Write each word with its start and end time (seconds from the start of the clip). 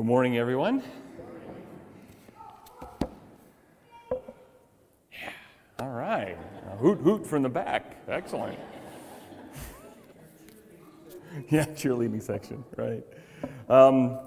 Good 0.00 0.06
morning, 0.06 0.38
everyone. 0.38 0.82
Yeah, 5.12 5.30
all 5.78 5.90
right. 5.90 6.38
A 6.72 6.76
hoot 6.78 7.00
hoot 7.00 7.26
from 7.26 7.42
the 7.42 7.50
back. 7.50 7.98
Excellent. 8.08 8.58
yeah, 11.50 11.66
cheerleading 11.66 12.22
section, 12.22 12.64
right. 12.78 13.04
Um, 13.68 14.18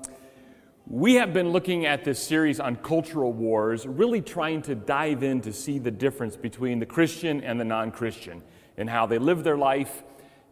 we 0.85 1.15
have 1.15 1.33
been 1.33 1.49
looking 1.49 1.87
at 1.87 2.03
this 2.03 2.21
series 2.21 2.59
on 2.59 2.75
cultural 2.75 3.33
wars, 3.33 3.87
really 3.87 4.21
trying 4.21 4.61
to 4.61 4.75
dive 4.75 5.23
in 5.23 5.41
to 5.41 5.51
see 5.51 5.79
the 5.79 5.89
difference 5.89 6.37
between 6.37 6.77
the 6.77 6.85
Christian 6.85 7.41
and 7.41 7.59
the 7.59 7.65
non 7.65 7.89
Christian 7.89 8.43
and 8.77 8.87
how 8.87 9.07
they 9.07 9.17
live 9.17 9.43
their 9.43 9.57
life 9.57 10.03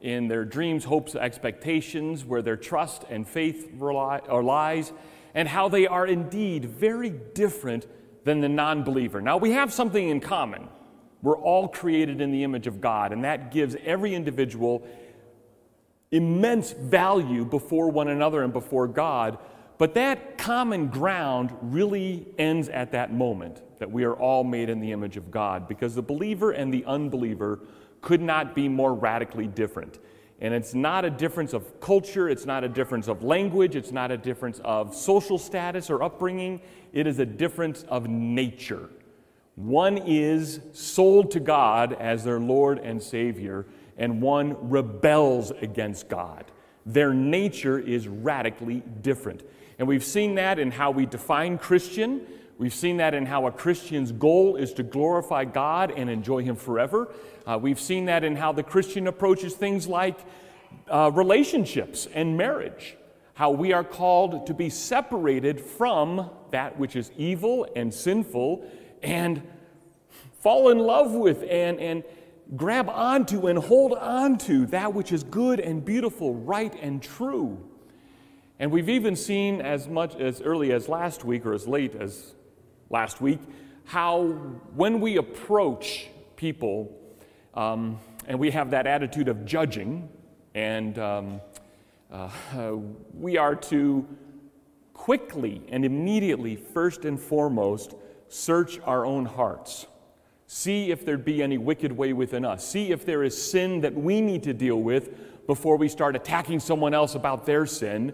in 0.02 0.28
their 0.28 0.44
dreams, 0.46 0.84
hopes, 0.84 1.16
expectations, 1.16 2.26
where 2.26 2.42
their 2.42 2.58
trust 2.58 3.06
and 3.10 3.28
faith 3.28 3.70
rely, 3.74 4.20
or 4.28 4.44
lies, 4.44 4.92
and 5.34 5.48
how 5.48 5.70
they 5.70 5.88
are 5.88 6.06
indeed 6.06 6.66
very 6.66 7.10
different 7.10 7.88
than 8.24 8.42
the 8.42 8.50
non 8.50 8.84
believer. 8.84 9.22
Now, 9.22 9.38
we 9.38 9.52
have 9.52 9.72
something 9.72 10.10
in 10.10 10.20
common. 10.20 10.68
We're 11.22 11.38
all 11.38 11.68
created 11.68 12.20
in 12.20 12.32
the 12.32 12.44
image 12.44 12.68
of 12.68 12.82
God, 12.82 13.14
and 13.14 13.24
that 13.24 13.52
gives 13.52 13.76
every 13.86 14.16
individual 14.16 14.88
immense 16.10 16.72
value 16.72 17.46
before 17.46 17.90
one 17.90 18.08
another 18.08 18.44
and 18.44 18.52
before 18.52 18.88
God. 18.88 19.38
But 19.78 19.94
that 19.96 20.38
common 20.38 20.88
ground 20.88 21.56
really 21.62 22.28
ends 22.38 22.70
at 22.70 22.92
that 22.92 23.14
moment 23.14 23.62
that 23.80 23.90
we 23.90 24.04
are 24.04 24.14
all 24.14 24.44
made 24.44 24.70
in 24.70 24.80
the 24.80 24.92
image 24.92 25.18
of 25.18 25.32
God 25.32 25.68
because 25.68 25.96
the 25.96 26.04
believer 26.04 26.52
and 26.52 26.72
the 26.72 26.86
unbeliever 26.86 27.62
could 28.02 28.22
not 28.22 28.56
be 28.56 28.68
more 28.68 28.94
radically 28.94 29.48
different. 29.48 30.00
And 30.42 30.56
it's 30.56 30.74
not 30.74 31.06
a 31.06 31.10
difference 31.10 31.54
of 31.54 31.80
culture, 31.80 32.28
it's 32.28 32.48
not 32.48 32.64
a 32.64 32.70
difference 32.70 33.08
of 33.08 33.24
language, 33.24 33.76
it's 33.76 33.92
not 33.92 34.10
a 34.10 34.18
difference 34.18 34.60
of 34.64 34.96
social 34.96 35.38
status 35.38 35.90
or 35.90 36.02
upbringing, 36.02 36.62
it 36.94 37.06
is 37.06 37.20
a 37.20 37.26
difference 37.26 37.84
of 37.84 38.08
nature. 38.08 38.90
One 39.56 40.00
is 40.00 40.60
sold 40.74 41.32
to 41.32 41.40
God 41.40 41.94
as 41.94 42.24
their 42.24 42.40
Lord 42.40 42.80
and 42.80 43.02
Savior, 43.02 43.68
and 43.98 44.20
one 44.22 44.70
rebels 44.70 45.52
against 45.52 46.10
God. 46.10 46.46
Their 46.88 47.14
nature 47.14 47.78
is 47.78 48.08
radically 48.08 48.82
different. 49.02 49.44
And 49.78 49.88
we've 49.88 50.04
seen 50.04 50.36
that 50.36 50.58
in 50.58 50.72
how 50.72 50.90
we 50.90 51.06
define 51.06 51.60
Christian. 51.60 52.22
We've 52.62 52.72
seen 52.72 52.98
that 52.98 53.16
in 53.16 53.26
how 53.26 53.48
a 53.48 53.52
Christian's 53.52 54.12
goal 54.12 54.56
is 54.56 54.72
to 54.74 54.84
glorify 54.84 55.46
God 55.46 55.92
and 55.98 56.12
enjoy 56.12 56.44
Him 56.44 56.56
forever. 56.56 57.12
Uh, 57.44 57.58
we've 57.60 57.80
seen 57.80 58.06
that 58.06 58.24
in 58.24 58.36
how 58.36 58.52
the 58.52 58.62
Christian 58.62 59.08
approaches 59.08 59.56
things 59.56 59.88
like 59.88 60.20
uh, 60.88 61.10
relationships 61.12 62.08
and 62.14 62.38
marriage. 62.38 62.98
How 63.34 63.50
we 63.50 63.74
are 63.74 63.84
called 63.84 64.46
to 64.46 64.54
be 64.54 64.70
separated 64.70 65.60
from 65.60 66.30
that 66.52 66.78
which 66.78 66.96
is 66.96 67.12
evil 67.18 67.66
and 67.76 67.92
sinful 67.92 68.64
and 69.02 69.42
fall 70.40 70.70
in 70.70 70.78
love 70.78 71.14
with 71.14 71.44
and, 71.50 71.80
and 71.80 72.04
grab 72.56 72.90
onto 72.90 73.48
and 73.48 73.58
hold 73.58 73.94
onto 73.94 74.68
that 74.68 74.94
which 74.94 75.12
is 75.12 75.24
good 75.24 75.60
and 75.60 75.84
beautiful, 75.84 76.36
right 76.36 76.76
and 76.80 77.02
true. 77.02 77.58
And 78.60 78.70
we've 78.70 78.90
even 78.90 79.16
seen 79.16 79.62
as 79.62 79.88
much 79.88 80.16
as 80.18 80.44
early 80.44 80.72
as 80.72 80.88
last 80.88 81.26
week 81.26 81.44
or 81.44 81.56
as 81.56 81.68
late 81.68 81.96
as 81.96 82.36
last 82.92 83.22
week 83.22 83.40
how 83.86 84.24
when 84.76 85.02
we 85.02 85.18
approach 85.18 86.08
people 86.36 86.98
um, 87.54 88.00
and 88.28 88.40
we 88.40 88.52
have 88.52 88.72
that 88.72 88.88
attitude 88.88 89.28
of 89.28 89.46
judging, 89.46 90.08
and 90.56 90.98
um, 91.00 91.42
uh, 92.12 92.30
we 93.14 93.38
are 93.38 93.56
to 93.56 94.08
quickly 94.94 95.62
and 95.70 95.84
immediately, 95.84 96.56
first 96.56 97.06
and 97.06 97.20
foremost, 97.20 97.96
search 98.30 98.80
our 98.82 99.06
own 99.06 99.26
hearts. 99.26 99.88
See 100.48 100.92
if 100.92 101.06
there'd 101.06 101.26
be 101.26 101.42
any 101.42 101.58
wicked 101.58 101.92
way 101.92 102.14
within 102.14 102.46
us. 102.46 102.68
See 102.68 102.92
if 102.92 103.06
there 103.06 103.24
is 103.24 103.42
sin 103.42 103.82
that 103.82 103.94
we 103.94 104.22
need 104.22 104.44
to 104.44 104.54
deal 104.54 104.80
with 104.80 105.48
before 105.48 105.78
we 105.78 105.88
start 105.90 106.16
attacking 106.16 106.60
someone 106.60 106.94
else 106.94 107.16
about 107.16 107.46
their 107.46 107.66
sin 107.66 108.14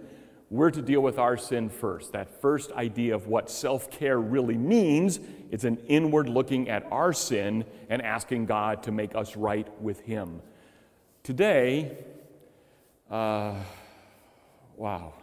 we're 0.49 0.71
to 0.71 0.81
deal 0.81 1.01
with 1.01 1.19
our 1.19 1.35
sin 1.37 1.69
first. 1.69 2.13
That 2.13 2.41
first 2.41 2.71
idea 2.71 3.15
of 3.15 3.27
what 3.27 3.49
self 3.49 3.91
care 3.91 4.19
really 4.19 4.57
means 4.57 5.19
it's 5.51 5.63
an 5.63 5.77
inward 5.87 6.29
looking 6.29 6.69
at 6.69 6.85
our 6.91 7.13
sin 7.13 7.65
and 7.89 8.01
asking 8.01 8.45
God 8.45 8.83
to 8.83 8.91
make 8.91 9.15
us 9.15 9.35
right 9.35 9.67
with 9.81 10.01
Him. 10.01 10.41
Today, 11.23 11.97
uh, 13.11 13.55
wow. 14.77 15.13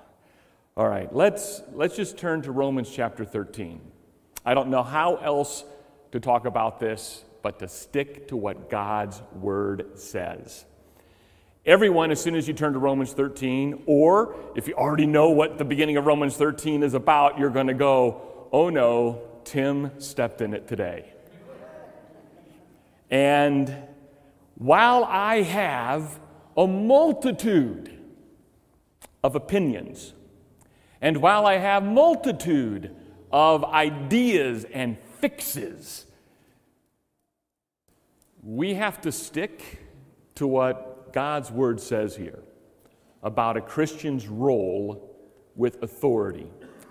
All 0.77 0.89
right, 0.89 1.15
let's, 1.15 1.63
let's 1.73 1.97
just 1.97 2.19
turn 2.19 2.43
to 2.43 2.53
Romans 2.53 2.91
chapter 2.91 3.25
13. 3.25 3.81
I 4.45 4.55
don't 4.55 4.69
know 4.69 4.83
how 4.83 5.17
else 5.17 5.65
to 6.13 6.21
talk 6.21 6.47
about 6.47 6.81
this 6.81 7.25
but 7.43 7.59
to 7.59 7.69
stick 7.69 8.29
to 8.29 8.37
what 8.37 8.71
God's 8.71 9.23
word 9.35 9.99
says. 9.99 10.65
Everyone, 11.67 12.11
as 12.11 12.21
soon 12.21 12.35
as 12.35 12.47
you 12.47 12.53
turn 12.53 12.75
to 12.75 12.79
Romans 12.79 13.15
13, 13.15 13.85
or 13.87 14.37
if 14.55 14.69
you 14.69 14.75
already 14.75 15.07
know 15.07 15.31
what 15.31 15.57
the 15.57 15.65
beginning 15.65 15.97
of 15.97 16.05
Romans 16.05 16.37
13 16.37 16.83
is 16.83 16.93
about, 16.93 17.39
you're 17.39 17.49
going 17.49 17.69
to 17.69 17.75
go, 17.75 18.49
oh 18.53 18.69
no, 18.69 19.23
Tim 19.45 19.99
stepped 19.99 20.43
in 20.43 20.53
it 20.53 20.69
today. 20.69 21.11
And 23.11 23.75
while 24.57 25.05
I 25.05 25.41
have 25.41 26.21
a 26.55 26.67
multitude 26.67 27.99
of 29.23 29.35
opinions, 29.35 30.13
and 31.01 31.17
while 31.17 31.47
I 31.47 31.57
have 31.57 31.83
multitude 31.83 32.95
of 33.33 33.65
ideas 33.65 34.67
and 34.71 34.99
fixes, 35.19 36.05
we 38.43 38.75
have 38.75 39.01
to 39.01 39.11
stick 39.11 39.81
to 40.35 40.47
what 40.47 40.94
God's 41.15 41.53
word 41.53 41.81
says 41.81 42.17
here 42.17 42.43
about 43.23 43.57
a 43.57 43.61
Christian's 43.61 44.27
role 44.27 45.17
with 45.55 45.81
authority. 45.81 46.51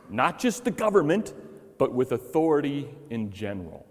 Not 0.10 0.40
just 0.40 0.64
the 0.64 0.72
government, 0.72 1.34
but 1.78 1.94
with 1.94 2.14
authority 2.14 2.88
in 3.10 3.32
general. 3.32 3.86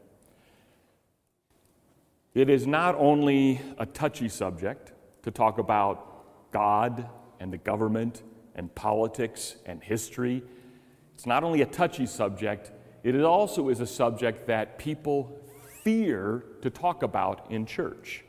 It 2.33 2.49
is 2.49 2.67
not 2.67 2.95
only 2.95 3.61
a 3.77 3.85
touchy 3.85 4.31
subject 4.31 4.93
to 5.23 5.31
talk 5.31 5.59
about 5.59 6.51
God 6.51 7.11
and 7.39 7.53
the 7.53 7.59
government 7.59 8.23
and 8.55 8.75
politics 8.75 9.57
and 9.67 9.83
history. 9.83 10.43
It's 11.15 11.27
not 11.27 11.45
only 11.45 11.61
a 11.61 11.67
touchy 11.67 12.07
subject, 12.07 12.73
it 13.05 13.21
also 13.21 13.69
is 13.69 13.81
a 13.81 13.87
subject 13.87 14.47
that 14.47 14.79
people 14.79 15.39
fear 15.85 16.47
to 16.63 16.71
talk 16.71 17.03
about 17.03 17.51
in 17.51 17.67
church. 17.67 18.25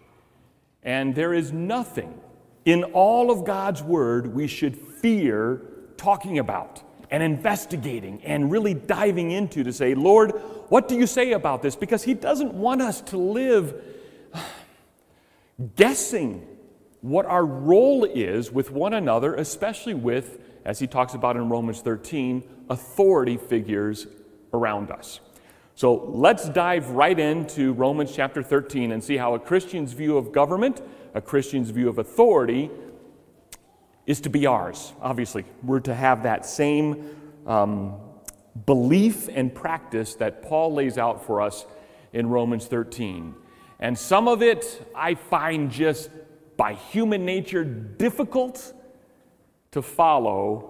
And 0.83 1.15
there 1.15 1.33
is 1.33 1.51
nothing 1.51 2.19
in 2.65 2.83
all 2.85 3.31
of 3.31 3.45
God's 3.45 3.81
Word 3.81 4.33
we 4.33 4.47
should 4.47 4.75
fear 4.75 5.61
talking 5.97 6.39
about 6.39 6.81
and 7.09 7.21
investigating 7.21 8.23
and 8.23 8.51
really 8.51 8.73
diving 8.73 9.31
into 9.31 9.63
to 9.63 9.71
say, 9.71 9.93
Lord, 9.93 10.31
what 10.69 10.87
do 10.87 10.95
you 10.95 11.05
say 11.05 11.33
about 11.33 11.61
this? 11.61 11.75
Because 11.75 12.03
He 12.03 12.13
doesn't 12.13 12.53
want 12.53 12.81
us 12.81 13.01
to 13.01 13.17
live 13.17 13.81
guessing 15.75 16.47
what 17.01 17.25
our 17.25 17.45
role 17.45 18.05
is 18.05 18.51
with 18.51 18.71
one 18.71 18.93
another, 18.93 19.35
especially 19.35 19.93
with, 19.93 20.39
as 20.65 20.79
He 20.79 20.87
talks 20.87 21.13
about 21.13 21.35
in 21.35 21.49
Romans 21.49 21.81
13, 21.81 22.43
authority 22.69 23.37
figures 23.37 24.07
around 24.53 24.89
us. 24.89 25.19
So 25.75 26.05
let's 26.05 26.47
dive 26.49 26.91
right 26.91 27.17
into 27.17 27.73
Romans 27.73 28.13
chapter 28.15 28.43
13 28.43 28.91
and 28.91 29.03
see 29.03 29.17
how 29.17 29.33
a 29.33 29.39
Christian's 29.39 29.93
view 29.93 30.17
of 30.17 30.31
government, 30.31 30.81
a 31.15 31.21
Christian's 31.21 31.71
view 31.71 31.89
of 31.89 31.97
authority, 31.97 32.69
is 34.05 34.21
to 34.21 34.29
be 34.29 34.45
ours. 34.45 34.93
Obviously, 35.01 35.45
we're 35.63 35.79
to 35.81 35.95
have 35.95 36.23
that 36.23 36.45
same 36.45 37.15
um, 37.47 37.95
belief 38.65 39.27
and 39.33 39.53
practice 39.53 40.15
that 40.15 40.43
Paul 40.43 40.73
lays 40.73 40.99
out 40.99 41.25
for 41.25 41.41
us 41.41 41.65
in 42.11 42.29
Romans 42.29 42.67
13. 42.67 43.33
And 43.79 43.97
some 43.97 44.27
of 44.27 44.43
it 44.43 44.87
I 44.95 45.15
find 45.15 45.71
just 45.71 46.11
by 46.55 46.73
human 46.73 47.25
nature 47.25 47.63
difficult 47.63 48.73
to 49.71 49.81
follow 49.81 50.69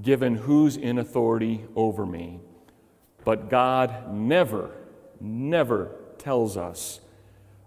given 0.00 0.34
who's 0.34 0.78
in 0.78 0.98
authority 0.98 1.64
over 1.76 2.06
me. 2.06 2.40
But 3.24 3.48
God 3.48 4.12
never, 4.12 4.70
never 5.20 5.92
tells 6.18 6.56
us 6.56 7.00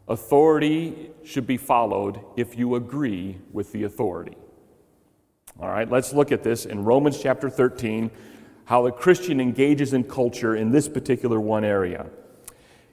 authority 0.07 1.11
should 1.23 1.47
be 1.47 1.57
followed 1.57 2.19
if 2.35 2.57
you 2.57 2.75
agree 2.75 3.37
with 3.51 3.71
the 3.71 3.83
authority. 3.83 4.37
All 5.59 5.69
right, 5.69 5.89
let's 5.89 6.13
look 6.13 6.31
at 6.31 6.43
this 6.43 6.65
in 6.65 6.83
Romans 6.83 7.21
chapter 7.21 7.49
13, 7.49 8.09
how 8.65 8.85
a 8.87 8.91
Christian 8.91 9.39
engages 9.39 9.93
in 9.93 10.03
culture 10.03 10.55
in 10.55 10.71
this 10.71 10.89
particular 10.89 11.39
one 11.39 11.63
area. 11.63 12.07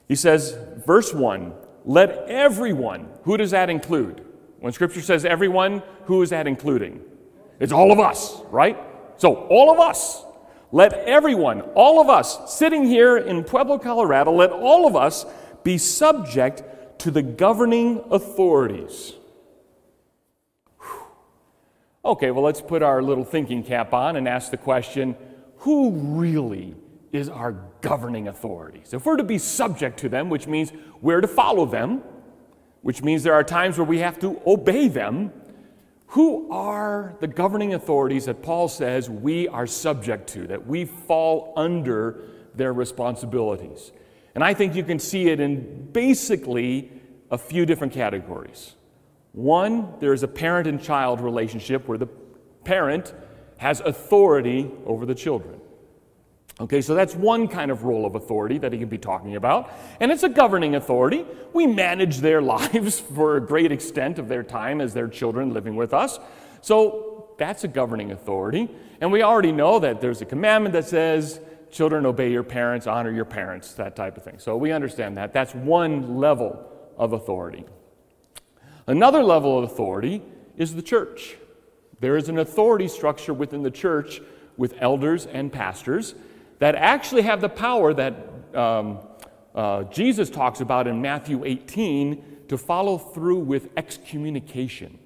He 0.07 0.15
says, 0.15 0.57
verse 0.85 1.13
1, 1.13 1.53
let 1.85 2.11
everyone, 2.27 3.07
who 3.23 3.37
does 3.37 3.51
that 3.51 3.69
include? 3.69 4.23
When 4.59 4.73
scripture 4.73 5.01
says 5.01 5.25
everyone, 5.25 5.81
who 6.05 6.21
is 6.21 6.29
that 6.29 6.47
including? 6.47 7.01
It's 7.59 7.71
all 7.71 7.91
of 7.91 7.99
us, 7.99 8.41
right? 8.51 8.77
So, 9.17 9.33
all 9.47 9.71
of 9.71 9.79
us 9.79 10.23
let 10.71 10.93
everyone, 10.93 11.61
all 11.75 11.99
of 11.99 12.09
us 12.09 12.53
sitting 12.53 12.85
here 12.85 13.17
in 13.17 13.43
Pueblo, 13.43 13.77
Colorado, 13.77 14.31
let 14.31 14.51
all 14.51 14.87
of 14.87 14.95
us 14.95 15.25
be 15.63 15.77
subject 15.77 16.63
to 16.99 17.11
the 17.11 17.21
governing 17.21 18.03
authorities. 18.09 19.13
Okay, 22.03 22.31
well, 22.31 22.43
let's 22.43 22.61
put 22.61 22.81
our 22.81 23.01
little 23.01 23.23
thinking 23.25 23.63
cap 23.63 23.93
on 23.93 24.15
and 24.15 24.27
ask 24.27 24.49
the 24.49 24.57
question 24.57 25.15
who 25.57 25.91
really 25.91 26.75
is 27.11 27.29
our 27.29 27.51
governing 27.81 28.27
authorities? 28.27 28.93
If 28.93 29.05
we're 29.05 29.17
to 29.17 29.23
be 29.23 29.37
subject 29.37 29.99
to 29.99 30.09
them, 30.09 30.29
which 30.29 30.47
means 30.47 30.71
we're 31.01 31.21
to 31.21 31.27
follow 31.27 31.65
them, 31.65 32.01
which 32.81 33.03
means 33.03 33.23
there 33.23 33.33
are 33.33 33.43
times 33.43 33.77
where 33.77 33.85
we 33.85 33.99
have 33.99 34.19
to 34.19 34.41
obey 34.47 34.87
them, 34.87 35.31
who 36.11 36.51
are 36.51 37.15
the 37.21 37.27
governing 37.27 37.73
authorities 37.73 38.25
that 38.25 38.41
Paul 38.41 38.67
says 38.67 39.09
we 39.09 39.47
are 39.47 39.65
subject 39.65 40.27
to, 40.33 40.45
that 40.47 40.67
we 40.67 40.83
fall 40.83 41.53
under 41.55 42.25
their 42.53 42.73
responsibilities? 42.73 43.93
And 44.35 44.43
I 44.43 44.53
think 44.53 44.75
you 44.75 44.83
can 44.83 44.99
see 44.99 45.29
it 45.29 45.39
in 45.39 45.89
basically 45.93 46.91
a 47.29 47.37
few 47.37 47.65
different 47.65 47.93
categories. 47.93 48.75
One, 49.31 49.93
there's 50.01 50.21
a 50.21 50.27
parent 50.27 50.67
and 50.67 50.83
child 50.83 51.21
relationship 51.21 51.87
where 51.87 51.97
the 51.97 52.09
parent 52.65 53.13
has 53.55 53.79
authority 53.79 54.69
over 54.85 55.05
the 55.05 55.15
children. 55.15 55.61
Okay, 56.61 56.79
so 56.79 56.93
that's 56.93 57.15
one 57.15 57.47
kind 57.47 57.71
of 57.71 57.85
role 57.85 58.05
of 58.05 58.13
authority 58.13 58.59
that 58.59 58.71
he 58.71 58.77
can 58.77 58.87
be 58.87 58.99
talking 58.99 59.35
about. 59.35 59.71
And 59.99 60.11
it's 60.11 60.21
a 60.21 60.29
governing 60.29 60.75
authority. 60.75 61.25
We 61.53 61.65
manage 61.65 62.19
their 62.19 62.39
lives 62.41 62.99
for 62.99 63.37
a 63.37 63.41
great 63.41 63.71
extent 63.71 64.19
of 64.19 64.27
their 64.27 64.43
time 64.43 64.79
as 64.79 64.93
their 64.93 65.07
children 65.07 65.53
living 65.53 65.75
with 65.75 65.91
us. 65.91 66.19
So 66.61 67.33
that's 67.39 67.63
a 67.63 67.67
governing 67.67 68.11
authority. 68.11 68.69
And 69.01 69.11
we 69.11 69.23
already 69.23 69.51
know 69.51 69.79
that 69.79 70.01
there's 70.01 70.21
a 70.21 70.25
commandment 70.25 70.73
that 70.73 70.85
says, 70.87 71.39
children, 71.71 72.05
obey 72.05 72.31
your 72.31 72.43
parents, 72.43 72.85
honor 72.85 73.11
your 73.11 73.25
parents, 73.25 73.73
that 73.73 73.95
type 73.95 74.15
of 74.15 74.23
thing. 74.23 74.37
So 74.37 74.55
we 74.55 74.71
understand 74.71 75.17
that. 75.17 75.33
That's 75.33 75.55
one 75.55 76.19
level 76.19 76.63
of 76.95 77.13
authority. 77.13 77.65
Another 78.85 79.23
level 79.23 79.57
of 79.57 79.63
authority 79.63 80.21
is 80.57 80.75
the 80.75 80.83
church. 80.83 81.37
There 82.01 82.17
is 82.17 82.29
an 82.29 82.37
authority 82.37 82.87
structure 82.87 83.33
within 83.33 83.63
the 83.63 83.71
church 83.71 84.21
with 84.57 84.75
elders 84.79 85.25
and 85.25 85.51
pastors 85.51 86.13
that 86.61 86.75
actually 86.75 87.23
have 87.23 87.41
the 87.41 87.49
power 87.49 87.91
that 87.91 88.13
um, 88.53 88.99
uh, 89.55 89.81
Jesus 89.85 90.29
talks 90.29 90.61
about 90.61 90.85
in 90.85 91.01
Matthew 91.01 91.43
18 91.43 92.23
to 92.49 92.55
follow 92.55 92.99
through 92.99 93.39
with 93.39 93.69
excommunication, 93.77 94.99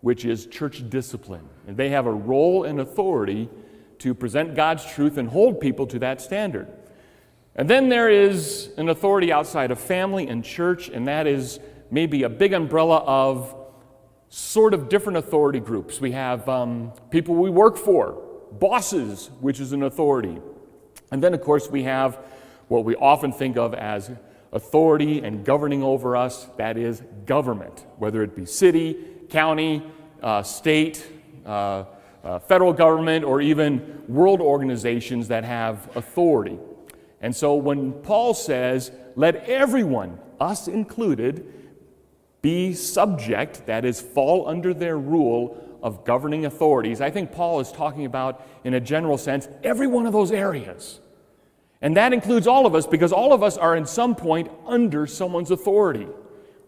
which 0.00 0.24
is 0.24 0.46
church 0.46 0.88
discipline. 0.88 1.46
And 1.66 1.76
they 1.76 1.90
have 1.90 2.06
a 2.06 2.12
role 2.12 2.64
and 2.64 2.80
authority 2.80 3.50
to 3.98 4.14
present 4.14 4.54
God's 4.54 4.86
truth 4.86 5.18
and 5.18 5.28
hold 5.28 5.60
people 5.60 5.86
to 5.88 5.98
that 5.98 6.22
standard. 6.22 6.66
And 7.56 7.68
then 7.68 7.90
there 7.90 8.08
is 8.08 8.70
an 8.78 8.88
authority 8.88 9.30
outside 9.30 9.70
of 9.70 9.78
family 9.78 10.26
and 10.26 10.42
church, 10.42 10.88
and 10.88 11.06
that 11.08 11.26
is 11.26 11.60
maybe 11.90 12.22
a 12.22 12.30
big 12.30 12.54
umbrella 12.54 13.00
of 13.00 13.54
sort 14.30 14.72
of 14.72 14.88
different 14.88 15.18
authority 15.18 15.60
groups. 15.60 16.00
We 16.00 16.12
have 16.12 16.48
um, 16.48 16.94
people 17.10 17.34
we 17.34 17.50
work 17.50 17.76
for, 17.76 18.12
bosses, 18.50 19.30
which 19.40 19.60
is 19.60 19.72
an 19.72 19.82
authority. 19.82 20.40
And 21.10 21.22
then, 21.22 21.34
of 21.34 21.40
course, 21.40 21.70
we 21.70 21.84
have 21.84 22.18
what 22.68 22.84
we 22.84 22.96
often 22.96 23.32
think 23.32 23.56
of 23.56 23.74
as 23.74 24.10
authority 24.52 25.22
and 25.22 25.44
governing 25.44 25.82
over 25.82 26.16
us 26.16 26.46
that 26.56 26.76
is, 26.76 27.02
government, 27.26 27.86
whether 27.98 28.22
it 28.22 28.34
be 28.34 28.44
city, 28.46 28.96
county, 29.28 29.82
uh, 30.22 30.42
state, 30.42 31.06
uh, 31.44 31.84
uh, 32.24 32.38
federal 32.40 32.72
government, 32.72 33.24
or 33.24 33.40
even 33.40 34.02
world 34.08 34.40
organizations 34.40 35.28
that 35.28 35.44
have 35.44 35.94
authority. 35.96 36.58
And 37.20 37.34
so 37.34 37.54
when 37.54 37.92
Paul 37.92 38.34
says, 38.34 38.90
let 39.14 39.48
everyone, 39.48 40.18
us 40.40 40.68
included, 40.68 41.52
be 42.42 42.74
subject, 42.74 43.66
that 43.66 43.84
is, 43.84 44.00
fall 44.00 44.48
under 44.48 44.74
their 44.74 44.98
rule 44.98 45.75
of 45.82 46.04
governing 46.04 46.46
authorities, 46.46 47.00
I 47.00 47.10
think 47.10 47.32
Paul 47.32 47.60
is 47.60 47.72
talking 47.72 48.04
about, 48.04 48.46
in 48.64 48.74
a 48.74 48.80
general 48.80 49.18
sense, 49.18 49.48
every 49.62 49.86
one 49.86 50.06
of 50.06 50.12
those 50.12 50.32
areas. 50.32 51.00
And 51.82 51.96
that 51.96 52.12
includes 52.12 52.46
all 52.46 52.66
of 52.66 52.74
us 52.74 52.86
because 52.86 53.12
all 53.12 53.32
of 53.32 53.42
us 53.42 53.56
are 53.56 53.76
in 53.76 53.86
some 53.86 54.14
point 54.14 54.50
under 54.66 55.06
someone's 55.06 55.50
authority. 55.50 56.08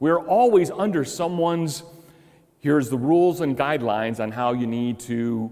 We're 0.00 0.20
always 0.20 0.70
under 0.70 1.04
someone's, 1.04 1.82
here's 2.58 2.90
the 2.90 2.98
rules 2.98 3.40
and 3.40 3.56
guidelines 3.56 4.20
on 4.20 4.30
how 4.30 4.52
you 4.52 4.66
need 4.66 5.00
to 5.00 5.50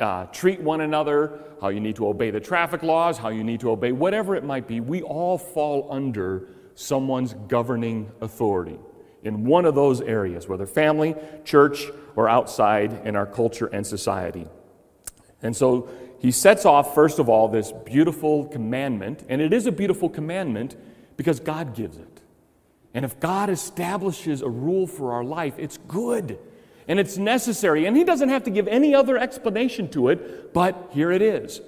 uh, 0.00 0.24
treat 0.26 0.60
one 0.60 0.80
another, 0.80 1.40
how 1.60 1.68
you 1.68 1.80
need 1.80 1.96
to 1.96 2.08
obey 2.08 2.30
the 2.30 2.40
traffic 2.40 2.82
laws, 2.82 3.18
how 3.18 3.28
you 3.28 3.44
need 3.44 3.60
to 3.60 3.70
obey 3.70 3.92
whatever 3.92 4.34
it 4.34 4.42
might 4.42 4.66
be. 4.66 4.80
We 4.80 5.02
all 5.02 5.38
fall 5.38 5.88
under 5.90 6.48
someone's 6.74 7.34
governing 7.48 8.10
authority 8.20 8.78
in 9.22 9.44
one 9.44 9.64
of 9.64 9.74
those 9.74 10.00
areas, 10.00 10.48
whether 10.48 10.66
family, 10.66 11.14
church, 11.44 11.90
or 12.16 12.28
outside 12.28 13.06
in 13.06 13.16
our 13.16 13.26
culture 13.26 13.66
and 13.66 13.86
society. 13.86 14.46
And 15.42 15.56
so 15.56 15.88
he 16.18 16.30
sets 16.30 16.64
off, 16.64 16.94
first 16.94 17.18
of 17.18 17.28
all, 17.28 17.48
this 17.48 17.72
beautiful 17.72 18.46
commandment, 18.46 19.24
and 19.28 19.40
it 19.40 19.52
is 19.52 19.66
a 19.66 19.72
beautiful 19.72 20.08
commandment 20.08 20.76
because 21.16 21.40
God 21.40 21.74
gives 21.74 21.96
it. 21.96 22.20
And 22.94 23.04
if 23.04 23.18
God 23.20 23.48
establishes 23.48 24.42
a 24.42 24.48
rule 24.48 24.86
for 24.86 25.12
our 25.12 25.24
life, 25.24 25.54
it's 25.58 25.78
good 25.88 26.38
and 26.88 27.00
it's 27.00 27.16
necessary. 27.16 27.86
And 27.86 27.96
he 27.96 28.04
doesn't 28.04 28.28
have 28.28 28.44
to 28.44 28.50
give 28.50 28.68
any 28.68 28.94
other 28.94 29.16
explanation 29.16 29.88
to 29.90 30.08
it, 30.08 30.52
but 30.52 30.90
here 30.92 31.10
it 31.10 31.22
is. 31.22 31.60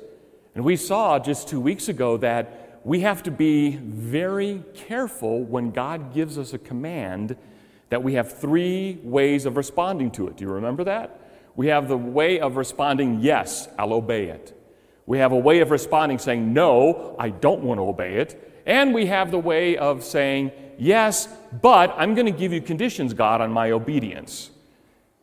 And 0.54 0.64
we 0.64 0.76
saw 0.76 1.18
just 1.18 1.48
two 1.48 1.60
weeks 1.60 1.88
ago 1.88 2.16
that 2.18 2.63
we 2.84 3.00
have 3.00 3.22
to 3.22 3.31
be 3.31 3.76
very 3.76 4.62
careful 4.75 5.42
when 5.42 5.70
God 5.70 6.12
gives 6.12 6.38
us 6.38 6.52
a 6.52 6.58
command 6.58 7.36
that 7.88 8.02
we 8.02 8.14
have 8.14 8.38
three 8.38 8.98
ways 9.02 9.46
of 9.46 9.56
responding 9.56 10.10
to 10.12 10.28
it. 10.28 10.36
Do 10.36 10.44
you 10.44 10.50
remember 10.50 10.84
that? 10.84 11.20
We 11.56 11.69
have 11.69 11.88
the 11.88 11.96
way 11.96 12.40
of 12.40 12.56
responding, 12.56 13.20
yes, 13.20 13.69
I'll 13.78 13.92
obey 13.92 14.26
it. 14.26 14.58
We 15.06 15.19
have 15.19 15.32
a 15.32 15.38
way 15.38 15.60
of 15.60 15.70
responding 15.70 16.19
saying, 16.19 16.52
no, 16.52 17.16
I 17.19 17.31
don't 17.31 17.62
want 17.62 17.78
to 17.78 17.84
obey 17.84 18.16
it. 18.16 18.62
And 18.66 18.94
we 18.94 19.06
have 19.06 19.30
the 19.30 19.38
way 19.38 19.76
of 19.76 20.02
saying, 20.02 20.52
yes, 20.78 21.28
but 21.62 21.94
I'm 21.96 22.14
going 22.14 22.26
to 22.26 22.38
give 22.38 22.52
you 22.52 22.60
conditions, 22.60 23.14
God, 23.14 23.40
on 23.40 23.50
my 23.50 23.70
obedience. 23.70 24.50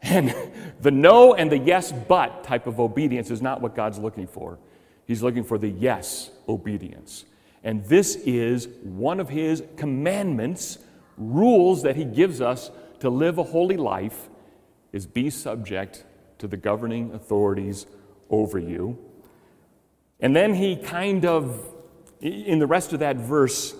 And 0.01 0.33
the 0.81 0.91
no 0.91 1.33
and 1.33 1.51
the 1.51 1.57
yes, 1.57 1.91
but 1.91 2.43
type 2.43 2.65
of 2.65 2.79
obedience 2.79 3.29
is 3.29 3.41
not 3.41 3.61
what 3.61 3.75
God's 3.75 3.99
looking 3.99 4.27
for. 4.27 4.57
He's 5.05 5.21
looking 5.21 5.43
for 5.43 5.57
the 5.57 5.69
yes 5.69 6.31
obedience. 6.47 7.25
And 7.63 7.83
this 7.85 8.15
is 8.15 8.67
one 8.83 9.19
of 9.19 9.29
his 9.29 9.63
commandments, 9.77 10.79
rules 11.17 11.83
that 11.83 11.95
he 11.95 12.05
gives 12.05 12.41
us 12.41 12.71
to 12.99 13.09
live 13.09 13.37
a 13.37 13.43
holy 13.43 13.77
life 13.77 14.29
is 14.91 15.05
be 15.05 15.29
subject 15.29 16.03
to 16.39 16.47
the 16.47 16.57
governing 16.57 17.13
authorities 17.13 17.85
over 18.29 18.57
you. 18.57 18.97
And 20.19 20.35
then 20.35 20.53
he 20.53 20.75
kind 20.75 21.25
of 21.25 21.67
in 22.19 22.59
the 22.59 22.67
rest 22.67 22.93
of 22.93 22.99
that 22.99 23.15
verse 23.15 23.73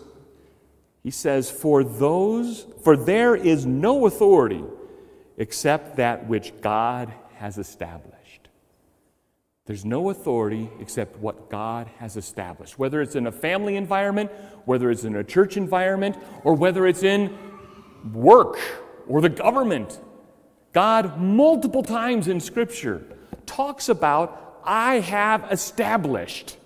he 1.03 1.11
says 1.11 1.51
for 1.51 1.83
those 1.83 2.65
for 2.83 2.97
there 2.97 3.35
is 3.35 3.67
no 3.67 4.07
authority 4.07 4.63
except 5.37 5.97
that 5.97 6.27
which 6.27 6.53
God 6.61 7.13
has 7.35 7.57
established. 7.57 8.20
There's 9.65 9.85
no 9.85 10.09
authority 10.09 10.69
except 10.79 11.17
what 11.17 11.49
God 11.49 11.87
has 11.99 12.17
established, 12.17 12.79
whether 12.79 13.01
it's 13.01 13.15
in 13.15 13.27
a 13.27 13.31
family 13.31 13.75
environment, 13.75 14.31
whether 14.65 14.89
it's 14.89 15.03
in 15.03 15.15
a 15.15 15.23
church 15.23 15.55
environment, 15.55 16.17
or 16.43 16.55
whether 16.55 16.87
it's 16.87 17.03
in 17.03 17.37
work 18.11 18.57
or 19.07 19.21
the 19.21 19.29
government. 19.29 20.01
God, 20.73 21.19
multiple 21.19 21.83
times 21.83 22.27
in 22.27 22.39
Scripture, 22.39 23.03
talks 23.45 23.87
about, 23.87 24.61
I 24.63 24.95
have 24.95 25.51
established 25.51 26.57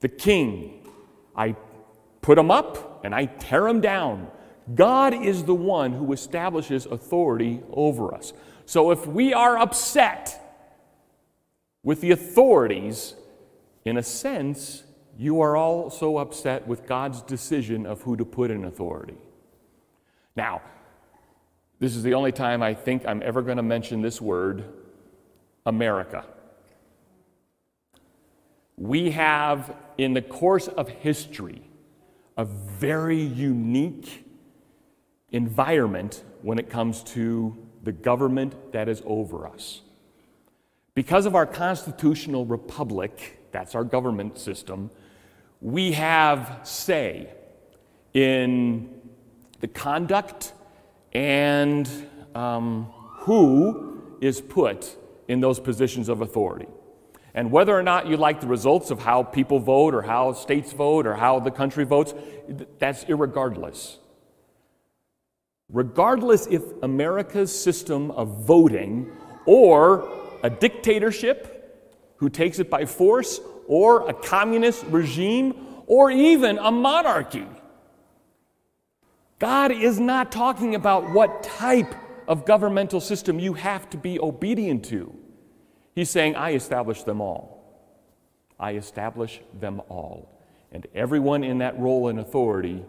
the 0.00 0.08
king. 0.08 0.86
I 1.34 1.56
put 2.20 2.36
him 2.36 2.50
up 2.50 3.02
and 3.04 3.14
I 3.14 3.26
tear 3.26 3.66
him 3.66 3.80
down. 3.80 4.28
God 4.74 5.14
is 5.14 5.44
the 5.44 5.54
one 5.54 5.92
who 5.92 6.12
establishes 6.12 6.84
authority 6.86 7.62
over 7.70 8.14
us. 8.14 8.32
So 8.66 8.90
if 8.90 9.06
we 9.06 9.32
are 9.32 9.56
upset, 9.56 10.45
with 11.86 12.00
the 12.00 12.10
authorities, 12.10 13.14
in 13.84 13.96
a 13.96 14.02
sense, 14.02 14.82
you 15.16 15.40
are 15.40 15.56
also 15.56 16.18
upset 16.18 16.66
with 16.66 16.84
God's 16.84 17.22
decision 17.22 17.86
of 17.86 18.02
who 18.02 18.16
to 18.16 18.24
put 18.24 18.50
in 18.50 18.64
authority. 18.64 19.16
Now, 20.34 20.62
this 21.78 21.94
is 21.94 22.02
the 22.02 22.14
only 22.14 22.32
time 22.32 22.60
I 22.60 22.74
think 22.74 23.06
I'm 23.06 23.22
ever 23.22 23.40
going 23.40 23.58
to 23.58 23.62
mention 23.62 24.02
this 24.02 24.20
word 24.20 24.64
America. 25.64 26.24
We 28.76 29.12
have, 29.12 29.76
in 29.96 30.12
the 30.12 30.22
course 30.22 30.66
of 30.66 30.88
history, 30.88 31.62
a 32.36 32.44
very 32.44 33.20
unique 33.20 34.24
environment 35.30 36.24
when 36.42 36.58
it 36.58 36.68
comes 36.68 37.04
to 37.04 37.56
the 37.84 37.92
government 37.92 38.72
that 38.72 38.88
is 38.88 39.04
over 39.06 39.46
us. 39.46 39.82
Because 40.96 41.26
of 41.26 41.34
our 41.34 41.44
constitutional 41.44 42.46
republic 42.46 43.38
that's 43.52 43.74
our 43.74 43.84
government 43.84 44.38
system, 44.38 44.90
we 45.60 45.92
have 45.92 46.60
say 46.62 47.28
in 48.14 48.98
the 49.60 49.68
conduct 49.68 50.54
and 51.12 51.86
um, 52.34 52.86
who 53.18 54.16
is 54.22 54.40
put 54.40 54.96
in 55.28 55.40
those 55.40 55.60
positions 55.60 56.08
of 56.08 56.22
authority. 56.22 56.68
And 57.34 57.52
whether 57.52 57.78
or 57.78 57.82
not 57.82 58.06
you 58.06 58.16
like 58.16 58.40
the 58.40 58.46
results 58.46 58.90
of 58.90 58.98
how 58.98 59.22
people 59.22 59.58
vote 59.58 59.94
or 59.94 60.00
how 60.00 60.32
states 60.32 60.72
vote 60.72 61.06
or 61.06 61.14
how 61.14 61.40
the 61.40 61.50
country 61.50 61.84
votes, 61.84 62.14
that's 62.78 63.04
irregardless. 63.04 63.98
Regardless 65.70 66.46
if 66.46 66.62
America's 66.82 67.52
system 67.54 68.10
of 68.12 68.46
voting 68.46 69.10
or 69.44 70.25
a 70.42 70.50
dictatorship 70.50 71.52
who 72.16 72.28
takes 72.28 72.58
it 72.58 72.70
by 72.70 72.84
force 72.84 73.40
or 73.66 74.08
a 74.08 74.14
communist 74.14 74.84
regime 74.86 75.54
or 75.86 76.10
even 76.10 76.58
a 76.58 76.70
monarchy. 76.70 77.46
God 79.38 79.70
is 79.70 80.00
not 80.00 80.32
talking 80.32 80.74
about 80.74 81.10
what 81.10 81.42
type 81.42 81.94
of 82.26 82.46
governmental 82.46 83.00
system 83.00 83.38
you 83.38 83.52
have 83.54 83.88
to 83.90 83.96
be 83.96 84.18
obedient 84.18 84.84
to. 84.86 85.14
He's 85.94 86.10
saying, 86.10 86.36
I 86.36 86.54
establish 86.54 87.02
them 87.02 87.20
all. 87.20 87.56
I 88.58 88.74
establish 88.74 89.40
them 89.58 89.82
all. 89.88 90.30
And 90.72 90.86
everyone 90.94 91.44
in 91.44 91.58
that 91.58 91.78
role 91.78 92.08
and 92.08 92.18
authority 92.18 92.84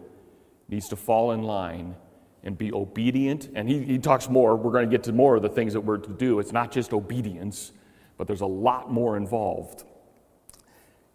needs 0.68 0.88
to 0.88 0.96
fall 0.96 1.32
in 1.32 1.42
line 1.42 1.96
and 2.44 2.56
be 2.56 2.72
obedient. 2.72 3.50
And 3.54 3.68
he, 3.68 3.82
he 3.82 3.98
talks 3.98 4.28
more, 4.28 4.56
we're 4.56 4.72
going 4.72 4.88
to 4.88 4.90
get 4.90 5.04
to 5.04 5.12
more 5.12 5.36
of 5.36 5.42
the 5.42 5.48
things 5.48 5.72
that 5.72 5.80
we're 5.80 5.98
to 5.98 6.10
do. 6.10 6.38
It's 6.38 6.52
not 6.52 6.70
just 6.70 6.92
obedience, 6.92 7.72
but 8.16 8.26
there's 8.26 8.40
a 8.40 8.46
lot 8.46 8.90
more 8.92 9.16
involved. 9.16 9.84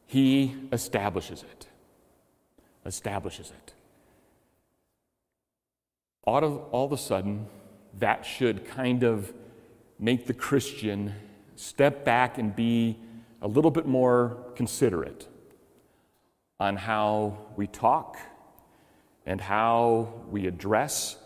He 0.06 0.56
establishes 0.72 1.44
it. 1.44 1.68
Establishes 2.86 3.52
it. 3.52 3.74
All 6.26 6.44
of, 6.44 6.58
all 6.72 6.86
of 6.86 6.92
a 6.92 6.98
sudden, 6.98 7.48
that 8.00 8.26
should 8.26 8.68
kind 8.68 9.04
of 9.04 9.34
make 10.00 10.26
the 10.26 10.34
Christian 10.34 11.14
step 11.56 12.04
back 12.06 12.38
and 12.38 12.56
be 12.56 12.98
a 13.42 13.48
little 13.48 13.72
bit 13.72 13.86
more 13.86 14.38
considerate 14.56 15.28
on 16.60 16.76
how 16.76 17.38
we 17.56 17.68
talk 17.68 18.18
and 19.26 19.40
how 19.40 20.14
we 20.30 20.48
address 20.48 21.18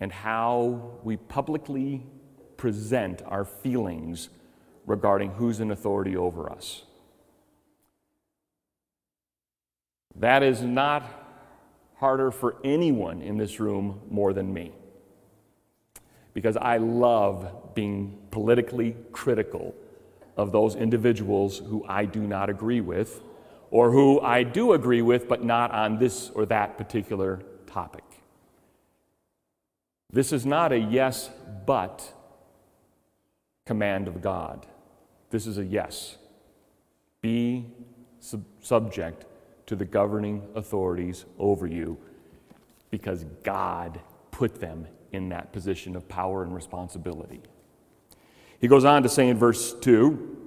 and 0.00 0.12
how 0.12 0.98
we 1.02 1.16
publicly 1.16 2.06
present 2.56 3.22
our 3.26 3.44
feelings 3.44 4.28
regarding 4.86 5.30
who's 5.32 5.60
in 5.60 5.70
authority 5.70 6.16
over 6.16 6.50
us. 6.50 6.84
That 10.14 10.42
is 10.42 10.62
not 10.62 11.02
harder 11.96 12.30
for 12.30 12.56
anyone 12.64 13.20
in 13.20 13.36
this 13.36 13.60
room 13.60 14.00
more 14.10 14.32
than 14.32 14.52
me 14.52 14.72
because 16.32 16.56
I 16.56 16.76
love 16.76 17.74
being 17.74 18.18
politically 18.30 18.94
critical 19.12 19.74
of 20.36 20.52
those 20.52 20.74
individuals 20.74 21.58
who 21.58 21.84
I 21.88 22.04
do 22.04 22.20
not 22.20 22.50
agree 22.50 22.82
with, 22.82 23.22
or 23.70 23.90
who 23.90 24.20
I 24.20 24.42
do 24.42 24.72
agree 24.72 25.02
with, 25.02 25.28
but 25.28 25.44
not 25.44 25.70
on 25.70 25.98
this 25.98 26.30
or 26.30 26.46
that 26.46 26.78
particular 26.78 27.42
topic. 27.66 28.04
This 30.12 30.32
is 30.32 30.46
not 30.46 30.72
a 30.72 30.78
yes, 30.78 31.30
but 31.66 32.12
command 33.66 34.08
of 34.08 34.22
God. 34.22 34.66
This 35.30 35.46
is 35.46 35.58
a 35.58 35.64
yes. 35.64 36.16
Be 37.20 37.66
sub- 38.20 38.44
subject 38.60 39.24
to 39.66 39.74
the 39.74 39.84
governing 39.84 40.42
authorities 40.54 41.24
over 41.38 41.66
you 41.66 41.98
because 42.90 43.24
God 43.42 44.00
put 44.30 44.60
them 44.60 44.86
in 45.12 45.28
that 45.30 45.52
position 45.52 45.96
of 45.96 46.08
power 46.08 46.44
and 46.44 46.54
responsibility. 46.54 47.40
He 48.60 48.68
goes 48.68 48.84
on 48.84 49.02
to 49.02 49.08
say 49.08 49.28
in 49.28 49.36
verse 49.36 49.74
2 49.74 50.45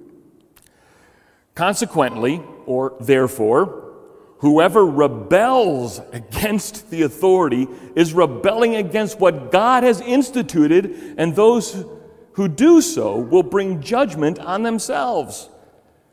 Consequently, 1.60 2.40
or 2.64 2.96
therefore, 3.00 3.92
whoever 4.38 4.86
rebels 4.86 6.00
against 6.10 6.88
the 6.88 7.02
authority 7.02 7.68
is 7.94 8.14
rebelling 8.14 8.76
against 8.76 9.20
what 9.20 9.52
God 9.52 9.82
has 9.82 10.00
instituted, 10.00 11.16
and 11.18 11.36
those 11.36 11.84
who 12.32 12.48
do 12.48 12.80
so 12.80 13.18
will 13.18 13.42
bring 13.42 13.82
judgment 13.82 14.38
on 14.38 14.62
themselves. 14.62 15.50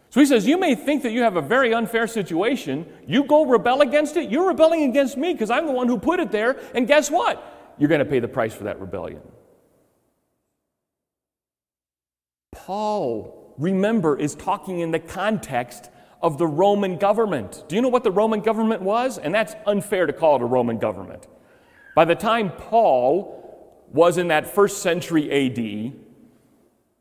So 0.09 0.19
he 0.19 0.25
says, 0.25 0.45
You 0.45 0.57
may 0.57 0.75
think 0.75 1.03
that 1.03 1.13
you 1.13 1.21
have 1.21 1.37
a 1.37 1.41
very 1.41 1.73
unfair 1.73 2.07
situation. 2.07 2.85
You 3.07 3.23
go 3.23 3.45
rebel 3.45 3.79
against 3.79 4.17
it. 4.17 4.29
You're 4.29 4.49
rebelling 4.49 4.83
against 4.83 5.15
me 5.15 5.31
because 5.31 5.49
I'm 5.49 5.65
the 5.65 5.71
one 5.71 5.87
who 5.87 5.97
put 5.97 6.19
it 6.19 6.29
there. 6.29 6.59
And 6.75 6.85
guess 6.85 7.09
what? 7.09 7.41
you're 7.77 7.87
going 7.87 7.99
to 7.99 8.05
pay 8.05 8.19
the 8.19 8.27
price 8.27 8.53
for 8.53 8.65
that 8.65 8.81
rebellion. 8.81 9.21
Paul, 12.51 13.46
remember, 13.57 14.17
is 14.17 14.35
talking 14.35 14.79
in 14.79 14.91
the 14.91 14.99
context 14.99 15.89
of 16.21 16.37
the 16.37 16.47
Roman 16.47 16.97
government. 16.97 17.63
Do 17.67 17.75
you 17.75 17.81
know 17.81 17.89
what 17.89 18.03
the 18.03 18.11
Roman 18.11 18.41
government 18.41 18.81
was? 18.81 19.17
And 19.17 19.33
that's 19.33 19.55
unfair 19.65 20.05
to 20.05 20.13
call 20.13 20.35
it 20.37 20.41
a 20.41 20.45
Roman 20.45 20.77
government. 20.77 21.27
By 21.95 22.05
the 22.05 22.15
time 22.15 22.51
Paul 22.51 23.85
was 23.91 24.17
in 24.17 24.27
that 24.29 24.53
first 24.53 24.81
century 24.81 25.31
AD, 25.31 25.93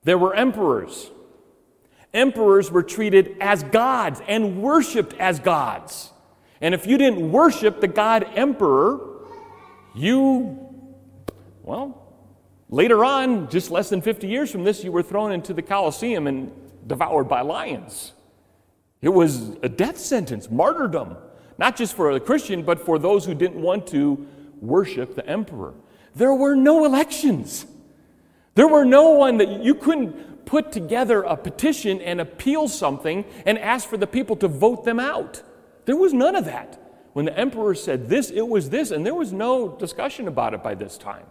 there 0.04 0.18
were 0.18 0.34
emperors. 0.34 1.10
Emperors 2.14 2.70
were 2.70 2.82
treated 2.82 3.36
as 3.40 3.62
gods 3.64 4.22
and 4.28 4.62
worshiped 4.62 5.14
as 5.14 5.38
gods. 5.38 6.12
And 6.60 6.74
if 6.74 6.86
you 6.86 6.96
didn't 6.96 7.30
worship 7.32 7.80
the 7.80 7.88
god 7.88 8.24
emperor, 8.34 9.00
you 9.94 10.66
well, 11.62 12.05
later 12.68 13.04
on, 13.04 13.48
just 13.48 13.70
less 13.70 13.88
than 13.88 14.00
50 14.02 14.26
years 14.26 14.50
from 14.50 14.64
this, 14.64 14.84
you 14.84 14.92
were 14.92 15.02
thrown 15.02 15.32
into 15.32 15.52
the 15.52 15.62
Colosseum 15.62 16.26
and 16.26 16.52
devoured 16.86 17.28
by 17.28 17.40
lions. 17.40 18.12
It 19.02 19.10
was 19.10 19.56
a 19.62 19.68
death 19.68 19.98
sentence, 19.98 20.50
martyrdom, 20.50 21.16
not 21.58 21.76
just 21.76 21.94
for 21.94 22.10
a 22.10 22.20
Christian, 22.20 22.62
but 22.62 22.80
for 22.80 22.98
those 22.98 23.24
who 23.24 23.34
didn't 23.34 23.60
want 23.60 23.86
to 23.88 24.26
worship 24.60 25.14
the 25.14 25.26
emperor. 25.26 25.74
There 26.14 26.34
were 26.34 26.56
no 26.56 26.84
elections. 26.84 27.66
There 28.54 28.68
were 28.68 28.84
no 28.84 29.10
one 29.10 29.38
that 29.38 29.62
you 29.62 29.74
couldn't 29.74 30.46
put 30.46 30.72
together 30.72 31.22
a 31.22 31.36
petition 31.36 32.00
and 32.00 32.20
appeal 32.20 32.68
something 32.68 33.24
and 33.44 33.58
ask 33.58 33.88
for 33.88 33.96
the 33.96 34.06
people 34.06 34.36
to 34.36 34.48
vote 34.48 34.84
them 34.84 34.98
out. 34.98 35.42
There 35.84 35.96
was 35.96 36.12
none 36.12 36.36
of 36.36 36.46
that. 36.46 36.82
When 37.12 37.26
the 37.26 37.38
emperor 37.38 37.74
said 37.74 38.08
this, 38.08 38.30
it 38.30 38.46
was 38.46 38.70
this, 38.70 38.90
and 38.90 39.04
there 39.04 39.14
was 39.14 39.32
no 39.32 39.68
discussion 39.68 40.28
about 40.28 40.54
it 40.54 40.62
by 40.62 40.74
this 40.74 40.98
time. 40.98 41.26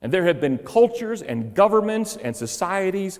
And 0.00 0.12
there 0.12 0.24
have 0.24 0.40
been 0.40 0.58
cultures 0.58 1.22
and 1.22 1.54
governments 1.54 2.16
and 2.16 2.36
societies 2.36 3.18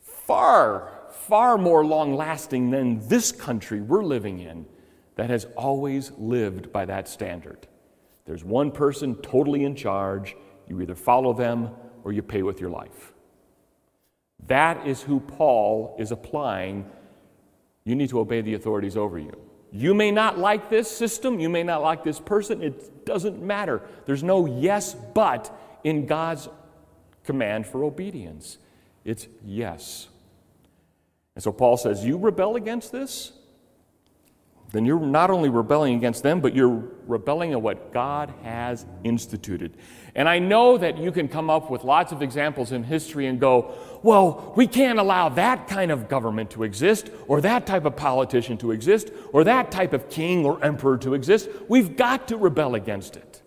far, 0.00 0.92
far 1.10 1.58
more 1.58 1.84
long 1.84 2.14
lasting 2.14 2.70
than 2.70 3.06
this 3.08 3.32
country 3.32 3.80
we're 3.80 4.04
living 4.04 4.38
in 4.38 4.66
that 5.16 5.30
has 5.30 5.46
always 5.56 6.12
lived 6.16 6.72
by 6.72 6.84
that 6.84 7.08
standard. 7.08 7.66
There's 8.24 8.44
one 8.44 8.70
person 8.70 9.16
totally 9.16 9.64
in 9.64 9.74
charge. 9.74 10.36
You 10.68 10.80
either 10.80 10.94
follow 10.94 11.32
them 11.32 11.70
or 12.04 12.12
you 12.12 12.22
pay 12.22 12.42
with 12.42 12.60
your 12.60 12.70
life. 12.70 13.12
That 14.46 14.86
is 14.86 15.02
who 15.02 15.20
Paul 15.20 15.96
is 15.98 16.12
applying. 16.12 16.88
You 17.84 17.96
need 17.96 18.10
to 18.10 18.20
obey 18.20 18.40
the 18.40 18.54
authorities 18.54 18.96
over 18.96 19.18
you. 19.18 19.32
You 19.72 19.94
may 19.94 20.10
not 20.10 20.38
like 20.38 20.70
this 20.70 20.90
system, 20.90 21.38
you 21.38 21.48
may 21.48 21.62
not 21.62 21.82
like 21.82 22.02
this 22.02 22.18
person, 22.18 22.62
it 22.62 23.04
doesn't 23.04 23.40
matter. 23.40 23.82
There's 24.06 24.22
no 24.22 24.46
yes, 24.46 24.94
but 24.94 25.56
in 25.84 26.06
God's 26.06 26.48
command 27.24 27.66
for 27.66 27.84
obedience. 27.84 28.58
It's 29.04 29.26
yes. 29.44 30.08
And 31.34 31.42
so 31.42 31.52
Paul 31.52 31.76
says, 31.76 32.04
You 32.04 32.18
rebel 32.18 32.56
against 32.56 32.92
this? 32.92 33.32
Then 34.72 34.84
you're 34.84 35.00
not 35.00 35.30
only 35.30 35.48
rebelling 35.48 35.96
against 35.96 36.22
them, 36.22 36.40
but 36.40 36.54
you're 36.54 36.84
rebelling 37.06 37.52
at 37.52 37.60
what 37.60 37.92
God 37.92 38.32
has 38.42 38.86
instituted. 39.02 39.76
And 40.14 40.28
I 40.28 40.38
know 40.38 40.78
that 40.78 40.96
you 40.96 41.10
can 41.10 41.26
come 41.28 41.50
up 41.50 41.70
with 41.70 41.82
lots 41.82 42.12
of 42.12 42.22
examples 42.22 42.70
in 42.70 42.84
history 42.84 43.26
and 43.26 43.40
go, 43.40 43.74
well, 44.02 44.52
we 44.56 44.66
can't 44.66 44.98
allow 44.98 45.28
that 45.30 45.66
kind 45.66 45.90
of 45.90 46.08
government 46.08 46.50
to 46.50 46.62
exist, 46.62 47.10
or 47.26 47.40
that 47.40 47.66
type 47.66 47.84
of 47.84 47.96
politician 47.96 48.56
to 48.58 48.70
exist, 48.70 49.10
or 49.32 49.44
that 49.44 49.72
type 49.72 49.92
of 49.92 50.08
king 50.08 50.44
or 50.44 50.62
emperor 50.64 50.96
to 50.98 51.14
exist. 51.14 51.48
We've 51.68 51.96
got 51.96 52.28
to 52.28 52.36
rebel 52.36 52.76
against 52.76 53.16
it. 53.16 53.42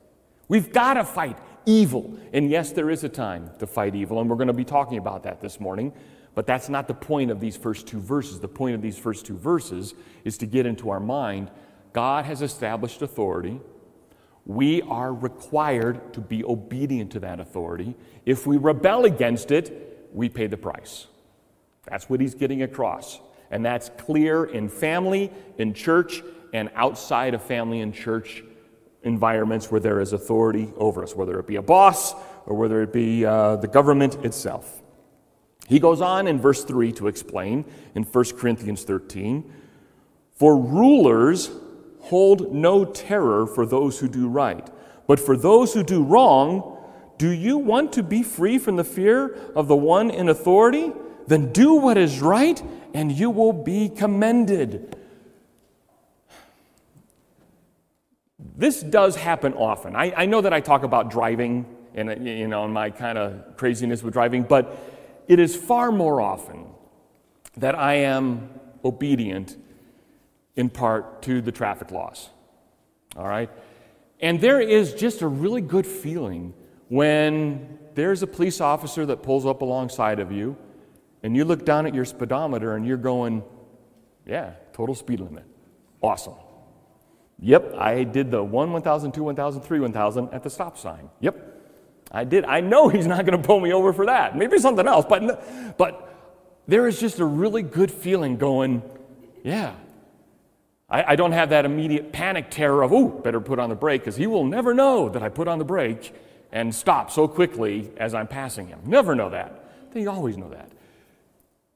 We've 0.50 0.72
got 0.74 0.96
to 0.96 1.06
fight 1.06 1.38
evil. 1.66 2.18
And 2.34 2.50
yes, 2.50 2.72
there 2.72 2.90
is 2.90 3.04
a 3.04 3.10
time 3.10 3.50
to 3.60 3.68
fight 3.68 3.96
evil, 3.96 4.20
and 4.20 4.30
we're 4.30 4.36
going 4.36 4.48
to 4.48 4.54
be 4.54 4.66
talking 4.66 4.98
about 4.98 5.24
that 5.24 5.42
this 5.42 5.60
morning. 5.60 5.94
But 6.36 6.48
that's 6.48 6.70
not 6.70 6.88
the 6.88 6.94
point 6.94 7.30
of 7.30 7.40
these 7.40 7.56
first 7.56 7.88
two 7.88 8.00
verses. 8.00 8.40
The 8.40 8.48
point 8.48 8.76
of 8.76 8.82
these 8.82 8.98
first 8.98 9.26
two 9.26 9.38
verses 9.38 9.94
is 10.24 10.38
to 10.40 10.46
get 10.46 10.66
into 10.66 10.90
our 10.90 11.00
mind 11.00 11.52
God 11.94 12.26
has 12.26 12.42
established 12.42 13.02
authority. 13.02 13.62
We 14.46 14.82
are 14.82 15.14
required 15.14 16.14
to 16.14 16.22
be 16.22 16.44
obedient 16.44 17.12
to 17.12 17.20
that 17.22 17.40
authority. 17.40 17.96
If 18.26 18.46
we 18.46 18.58
rebel 18.58 19.06
against 19.06 19.52
it, 19.52 20.10
we 20.12 20.28
pay 20.28 20.48
the 20.48 20.58
price. 20.58 21.08
That's 21.86 22.10
what 22.10 22.20
he's 22.20 22.34
getting 22.36 22.64
across. 22.64 23.20
And 23.52 23.64
that's 23.64 23.90
clear 23.98 24.46
in 24.46 24.68
family, 24.68 25.32
in 25.60 25.74
church, 25.74 26.24
and 26.54 26.72
outside 26.76 27.34
of 27.34 27.44
family 27.44 27.82
and 27.82 27.94
church 27.94 28.44
environments 29.04 29.72
where 29.72 29.82
there 29.82 30.00
is 30.00 30.14
authority 30.14 30.72
over 30.78 31.04
us, 31.04 31.16
whether 31.16 31.40
it 31.40 31.48
be 31.48 31.58
a 31.58 31.62
boss 31.62 32.14
or 32.46 32.56
whether 32.56 32.82
it 32.82 32.94
be 32.94 33.26
uh, 33.26 33.58
the 33.58 33.68
government 33.68 34.16
itself. 34.26 34.82
He 35.68 35.80
goes 35.80 36.02
on 36.02 36.28
in 36.28 36.40
verse 36.40 36.64
3 36.64 36.92
to 36.94 37.08
explain 37.08 37.66
in 37.96 38.04
1 38.04 38.26
Corinthians 38.38 38.84
13 38.84 39.52
For 40.38 40.58
rulers 40.58 41.52
hold 42.02 42.54
no 42.54 42.84
terror 42.86 43.48
for 43.48 43.66
those 43.66 44.00
who 44.00 44.08
do 44.08 44.28
right, 44.28 44.68
but 45.08 45.20
for 45.20 45.38
those 45.38 45.74
who 45.74 45.84
do 45.84 46.04
wrong, 46.04 46.78
do 47.18 47.30
you 47.30 47.58
want 47.58 47.94
to 47.94 48.04
be 48.04 48.24
free 48.24 48.58
from 48.58 48.76
the 48.76 48.84
fear 48.84 49.36
of 49.56 49.68
the 49.68 49.76
one 49.76 50.10
in 50.10 50.30
authority? 50.30 50.92
Then 51.28 51.54
do 51.54 51.76
what 51.76 51.98
is 51.98 52.20
right, 52.20 52.62
and 52.94 53.12
you 53.12 53.30
will 53.30 53.54
be 53.54 53.88
commended. 53.88 54.98
This 58.56 58.82
does 58.82 59.16
happen 59.16 59.54
often. 59.54 59.96
I, 59.96 60.14
I 60.16 60.26
know 60.26 60.42
that 60.42 60.54
I 60.54 60.60
talk 60.60 60.84
about 60.84 61.10
driving 61.10 61.66
and 61.96 62.10
uh, 62.10 62.16
you 62.16 62.48
know, 62.48 62.68
my 62.68 62.90
kind 62.90 63.18
of 63.18 63.58
craziness 63.58 64.04
with 64.04 64.14
driving, 64.14 64.44
but 64.44 64.78
it 65.28 65.40
is 65.40 65.56
far 65.56 65.92
more 65.92 66.22
often 66.22 66.66
that 67.58 67.76
I 67.76 67.96
am 67.96 68.50
obedient 68.84 69.58
in 70.56 70.70
part 70.70 71.22
to 71.24 71.42
the 71.42 71.52
traffic 71.52 71.92
laws. 71.92 72.30
All 73.16 73.28
right? 73.28 73.50
And 74.20 74.40
there 74.40 74.62
is 74.62 74.94
just 74.94 75.22
a 75.22 75.28
really 75.28 75.62
good 75.62 75.86
feeling 75.86 76.54
when 76.90 77.80
there's 77.96 78.24
a 78.24 78.28
police 78.28 78.62
officer 78.62 79.06
that 79.06 79.24
pulls 79.24 79.46
up 79.46 79.62
alongside 79.62 80.20
of 80.20 80.32
you 80.32 80.58
and 81.22 81.36
you 81.36 81.46
look 81.46 81.66
down 81.66 81.86
at 81.86 81.94
your 81.94 82.06
speedometer 82.06 82.76
and 82.76 82.86
you're 82.86 82.98
going, 82.98 83.44
yeah, 84.26 84.54
total 84.74 84.96
speed 84.96 85.20
limit. 85.20 85.46
Awesome. 86.02 86.36
Yep, 87.44 87.76
I 87.78 88.06
did 88.06 88.32
the 88.32 88.42
1 88.42 88.72
1000, 88.72 89.12
2 89.12 89.22
1000, 89.22 89.62
3 89.62 89.80
1000 89.82 90.30
at 90.34 90.44
the 90.44 90.50
stop 90.50 90.78
sign. 90.78 91.10
Yep, 91.20 91.36
I 92.10 92.24
did. 92.24 92.46
I 92.46 92.62
know 92.62 92.88
he's 92.88 93.06
not 93.06 93.26
going 93.26 93.40
to 93.40 93.46
pull 93.46 93.60
me 93.60 93.74
over 93.74 93.92
for 93.92 94.06
that. 94.06 94.38
Maybe 94.38 94.58
something 94.60 94.88
else, 94.88 95.06
but, 95.08 95.78
but 95.78 96.10
there 96.68 96.88
is 96.88 97.02
just 97.02 97.20
a 97.20 97.26
really 97.26 97.62
good 97.62 97.92
feeling 97.92 98.38
going, 98.38 98.82
yeah. 99.44 99.74
I, 100.90 101.04
I 101.12 101.16
don't 101.18 101.34
have 101.34 101.50
that 101.50 101.66
immediate 101.66 102.14
panic 102.14 102.50
terror 102.50 102.82
of, 102.82 102.94
oh, 102.94 103.10
better 103.10 103.42
put 103.42 103.60
on 103.60 103.68
the 103.68 103.76
brake 103.76 104.02
because 104.02 104.16
he 104.16 104.26
will 104.26 104.46
never 104.46 104.74
know 104.74 105.10
that 105.10 105.22
I 105.22 105.28
put 105.28 105.50
on 105.50 105.60
the 105.60 105.66
brake 105.66 106.16
and 106.54 106.74
stop 106.74 107.12
so 107.12 107.28
quickly 107.28 107.92
as 107.98 108.14
I'm 108.14 108.28
passing 108.28 108.68
him. 108.68 108.80
Never 108.86 109.16
know 109.16 109.30
that. 109.32 109.92
They 109.92 110.06
always 110.06 110.38
know 110.38 110.50
that. 110.50 110.72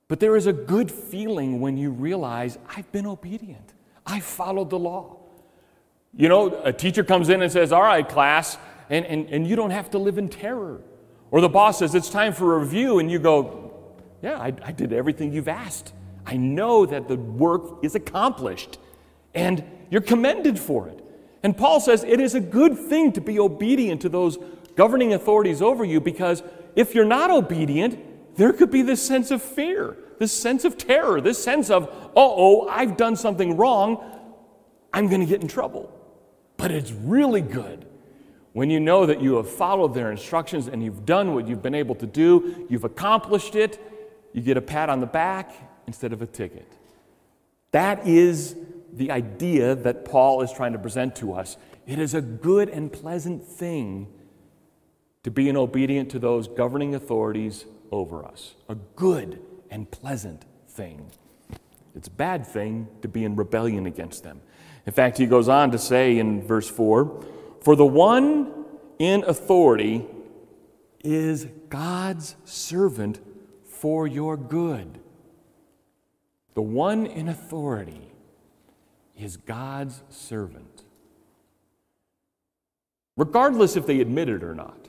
But 0.07 0.21
there 0.21 0.37
is 0.37 0.47
a 0.47 0.53
good 0.53 0.89
feeling 0.89 1.59
when 1.59 1.75
you 1.75 1.91
realize 1.91 2.57
I've 2.73 2.89
been 2.93 3.05
obedient. 3.05 3.73
I 4.05 4.21
followed 4.21 4.69
the 4.69 4.79
law. 4.79 5.16
You 6.17 6.27
know, 6.27 6.61
a 6.63 6.73
teacher 6.73 7.03
comes 7.03 7.29
in 7.29 7.41
and 7.41 7.51
says, 7.51 7.71
All 7.71 7.83
right, 7.83 8.07
class, 8.07 8.57
and, 8.89 9.05
and, 9.05 9.29
and 9.29 9.47
you 9.47 9.55
don't 9.55 9.71
have 9.71 9.91
to 9.91 9.99
live 9.99 10.17
in 10.17 10.29
terror. 10.29 10.81
Or 11.29 11.41
the 11.41 11.49
boss 11.49 11.79
says, 11.79 11.93
It's 11.95 12.09
time 12.09 12.33
for 12.33 12.55
a 12.55 12.59
review, 12.59 12.99
and 12.99 13.09
you 13.09 13.19
go, 13.19 13.71
Yeah, 14.21 14.39
I, 14.39 14.51
I 14.63 14.71
did 14.71 14.91
everything 14.91 15.31
you've 15.31 15.47
asked. 15.47 15.93
I 16.25 16.35
know 16.35 16.85
that 16.87 17.07
the 17.07 17.15
work 17.15 17.83
is 17.83 17.95
accomplished, 17.95 18.79
and 19.33 19.63
you're 19.89 20.01
commended 20.01 20.59
for 20.59 20.89
it. 20.89 21.03
And 21.43 21.55
Paul 21.55 21.79
says 21.79 22.03
it 22.03 22.19
is 22.19 22.35
a 22.35 22.39
good 22.39 22.77
thing 22.77 23.13
to 23.13 23.21
be 23.21 23.39
obedient 23.39 24.01
to 24.01 24.09
those 24.09 24.37
governing 24.75 25.13
authorities 25.13 25.61
over 25.61 25.85
you 25.85 26.01
because 26.01 26.43
if 26.75 26.93
you're 26.93 27.05
not 27.05 27.31
obedient, 27.31 28.35
there 28.35 28.51
could 28.51 28.71
be 28.71 28.81
this 28.81 29.05
sense 29.05 29.31
of 29.31 29.41
fear, 29.41 29.95
this 30.19 30.33
sense 30.33 30.65
of 30.65 30.77
terror, 30.77 31.21
this 31.21 31.41
sense 31.41 31.69
of, 31.69 31.85
uh 31.85 32.11
oh, 32.15 32.67
I've 32.67 32.97
done 32.97 33.15
something 33.15 33.55
wrong, 33.55 34.03
I'm 34.91 35.07
going 35.07 35.21
to 35.21 35.27
get 35.27 35.41
in 35.41 35.47
trouble. 35.47 35.96
But 36.57 36.71
it's 36.71 36.91
really 36.91 37.41
good 37.41 37.85
when 38.57 38.71
you 38.71 38.79
know 38.79 39.05
that 39.05 39.21
you 39.21 39.35
have 39.35 39.47
followed 39.47 39.93
their 39.93 40.09
instructions 40.09 40.67
and 40.67 40.83
you've 40.83 41.05
done 41.05 41.35
what 41.35 41.47
you've 41.47 41.61
been 41.61 41.75
able 41.75 41.93
to 41.93 42.07
do, 42.07 42.65
you've 42.71 42.85
accomplished 42.85 43.55
it, 43.55 43.79
you 44.33 44.41
get 44.41 44.57
a 44.57 44.61
pat 44.61 44.89
on 44.89 44.99
the 44.99 45.05
back 45.05 45.53
instead 45.85 46.11
of 46.11 46.23
a 46.23 46.25
ticket. 46.25 46.67
That 47.69 48.07
is 48.07 48.55
the 48.91 49.11
idea 49.11 49.75
that 49.75 50.05
Paul 50.05 50.41
is 50.41 50.51
trying 50.51 50.73
to 50.73 50.79
present 50.79 51.15
to 51.17 51.33
us. 51.33 51.55
It 51.85 51.99
is 51.99 52.15
a 52.15 52.21
good 52.21 52.69
and 52.69 52.91
pleasant 52.91 53.45
thing 53.45 54.07
to 55.21 55.29
be 55.29 55.55
obedient 55.55 56.09
to 56.09 56.19
those 56.19 56.47
governing 56.47 56.95
authorities 56.95 57.65
over 57.91 58.25
us. 58.25 58.55
A 58.69 58.75
good 58.95 59.39
and 59.69 59.91
pleasant 59.91 60.45
thing. 60.67 61.11
It's 61.95 62.07
a 62.07 62.11
bad 62.11 62.47
thing 62.47 62.87
to 63.03 63.07
be 63.07 63.23
in 63.23 63.35
rebellion 63.35 63.85
against 63.85 64.23
them. 64.23 64.41
In 64.87 64.93
fact, 64.93 65.17
he 65.17 65.25
goes 65.25 65.49
on 65.49 65.71
to 65.71 65.77
say 65.77 66.17
in 66.17 66.41
verse 66.41 66.69
4 66.69 67.25
For 67.61 67.75
the 67.75 67.85
one 67.85 68.65
in 68.97 69.23
authority 69.25 70.05
is 71.03 71.47
God's 71.69 72.35
servant 72.45 73.19
for 73.65 74.07
your 74.07 74.37
good. 74.37 74.99
The 76.55 76.61
one 76.61 77.05
in 77.05 77.27
authority 77.27 78.13
is 79.15 79.35
God's 79.35 80.01
servant. 80.09 80.83
Regardless 83.17 83.75
if 83.75 83.85
they 83.85 83.99
admit 83.99 84.29
it 84.29 84.43
or 84.43 84.55
not, 84.55 84.87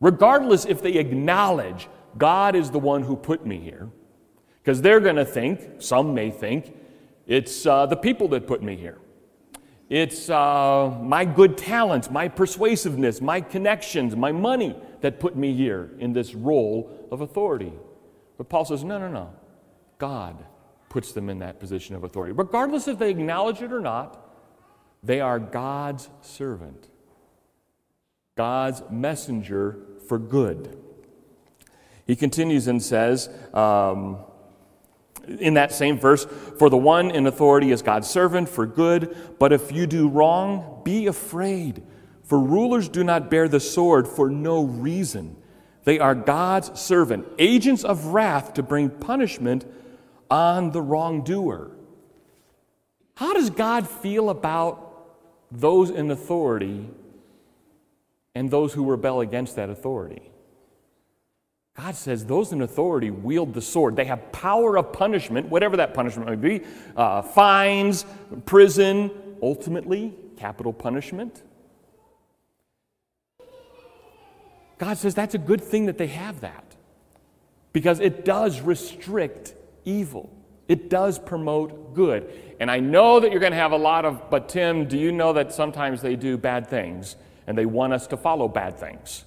regardless 0.00 0.66
if 0.66 0.82
they 0.82 0.94
acknowledge 0.94 1.88
God 2.18 2.54
is 2.54 2.70
the 2.70 2.78
one 2.78 3.02
who 3.02 3.16
put 3.16 3.46
me 3.46 3.58
here, 3.58 3.88
because 4.58 4.82
they're 4.82 5.00
going 5.00 5.16
to 5.16 5.24
think, 5.24 5.80
some 5.82 6.14
may 6.14 6.30
think, 6.30 6.76
it's 7.26 7.64
uh, 7.64 7.86
the 7.86 7.96
people 7.96 8.28
that 8.28 8.46
put 8.46 8.62
me 8.62 8.76
here. 8.76 8.98
It's 9.90 10.30
uh, 10.30 10.98
my 11.02 11.24
good 11.24 11.58
talents, 11.58 12.10
my 12.10 12.28
persuasiveness, 12.28 13.20
my 13.20 13.40
connections, 13.40 14.16
my 14.16 14.32
money 14.32 14.74
that 15.02 15.20
put 15.20 15.36
me 15.36 15.54
here 15.54 15.90
in 15.98 16.12
this 16.12 16.34
role 16.34 17.08
of 17.10 17.20
authority. 17.20 17.72
But 18.38 18.48
Paul 18.48 18.64
says, 18.64 18.82
no, 18.82 18.98
no, 18.98 19.08
no. 19.08 19.30
God 19.98 20.44
puts 20.88 21.12
them 21.12 21.28
in 21.28 21.40
that 21.40 21.60
position 21.60 21.94
of 21.94 22.04
authority. 22.04 22.32
Regardless 22.32 22.88
if 22.88 22.98
they 22.98 23.10
acknowledge 23.10 23.60
it 23.60 23.72
or 23.72 23.80
not, 23.80 24.20
they 25.02 25.20
are 25.20 25.38
God's 25.38 26.08
servant, 26.22 26.88
God's 28.36 28.82
messenger 28.90 29.78
for 30.08 30.18
good. 30.18 30.78
He 32.06 32.16
continues 32.16 32.68
and 32.68 32.82
says, 32.82 33.28
um, 33.52 34.18
in 35.28 35.54
that 35.54 35.72
same 35.72 35.98
verse, 35.98 36.26
for 36.58 36.70
the 36.70 36.76
one 36.76 37.10
in 37.10 37.26
authority 37.26 37.70
is 37.70 37.82
God's 37.82 38.08
servant 38.08 38.48
for 38.48 38.66
good, 38.66 39.16
but 39.38 39.52
if 39.52 39.72
you 39.72 39.86
do 39.86 40.08
wrong, 40.08 40.80
be 40.84 41.06
afraid. 41.06 41.82
For 42.22 42.38
rulers 42.38 42.88
do 42.88 43.04
not 43.04 43.30
bear 43.30 43.48
the 43.48 43.60
sword 43.60 44.08
for 44.08 44.30
no 44.30 44.64
reason. 44.64 45.36
They 45.84 45.98
are 45.98 46.14
God's 46.14 46.80
servant, 46.80 47.26
agents 47.38 47.84
of 47.84 48.06
wrath 48.06 48.54
to 48.54 48.62
bring 48.62 48.88
punishment 48.88 49.66
on 50.30 50.70
the 50.70 50.80
wrongdoer. 50.80 51.70
How 53.16 53.34
does 53.34 53.50
God 53.50 53.88
feel 53.88 54.30
about 54.30 55.08
those 55.52 55.90
in 55.90 56.10
authority 56.10 56.88
and 58.34 58.50
those 58.50 58.72
who 58.72 58.90
rebel 58.90 59.20
against 59.20 59.56
that 59.56 59.68
authority? 59.70 60.30
God 61.76 61.96
says 61.96 62.24
those 62.24 62.52
in 62.52 62.62
authority 62.62 63.10
wield 63.10 63.52
the 63.52 63.60
sword. 63.60 63.96
They 63.96 64.04
have 64.04 64.30
power 64.30 64.78
of 64.78 64.92
punishment, 64.92 65.48
whatever 65.48 65.76
that 65.78 65.92
punishment 65.92 66.30
may 66.30 66.58
be 66.58 66.64
uh, 66.96 67.22
fines, 67.22 68.06
prison, 68.46 69.10
ultimately, 69.42 70.14
capital 70.36 70.72
punishment. 70.72 71.42
God 74.78 74.98
says 74.98 75.14
that's 75.14 75.34
a 75.34 75.38
good 75.38 75.60
thing 75.60 75.86
that 75.86 75.98
they 75.98 76.08
have 76.08 76.40
that 76.40 76.76
because 77.72 77.98
it 78.00 78.24
does 78.24 78.60
restrict 78.60 79.54
evil, 79.84 80.30
it 80.68 80.88
does 80.88 81.18
promote 81.18 81.94
good. 81.94 82.32
And 82.60 82.70
I 82.70 82.78
know 82.78 83.18
that 83.18 83.30
you're 83.32 83.40
going 83.40 83.52
to 83.52 83.58
have 83.58 83.72
a 83.72 83.76
lot 83.76 84.04
of, 84.04 84.30
but 84.30 84.48
Tim, 84.48 84.86
do 84.86 84.96
you 84.96 85.10
know 85.10 85.32
that 85.32 85.52
sometimes 85.52 86.00
they 86.00 86.14
do 86.14 86.38
bad 86.38 86.68
things 86.68 87.16
and 87.46 87.58
they 87.58 87.66
want 87.66 87.92
us 87.92 88.06
to 88.08 88.16
follow 88.16 88.46
bad 88.46 88.78
things? 88.78 89.24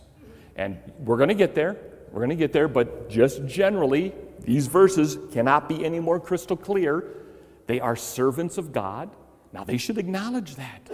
And 0.55 0.77
we're 0.99 1.17
going 1.17 1.29
to 1.29 1.35
get 1.35 1.53
there. 1.53 1.77
We're 2.11 2.19
going 2.19 2.29
to 2.29 2.35
get 2.35 2.53
there, 2.53 2.67
but 2.67 3.09
just 3.09 3.45
generally, 3.45 4.13
these 4.39 4.67
verses 4.67 5.17
cannot 5.31 5.67
be 5.67 5.85
any 5.85 5.99
more 5.99 6.19
crystal 6.19 6.57
clear. 6.57 7.03
They 7.67 7.79
are 7.79 7.95
servants 7.95 8.57
of 8.57 8.71
God. 8.71 9.09
Now, 9.53 9.63
they 9.63 9.77
should 9.77 9.97
acknowledge 9.97 10.55
that. 10.55 10.89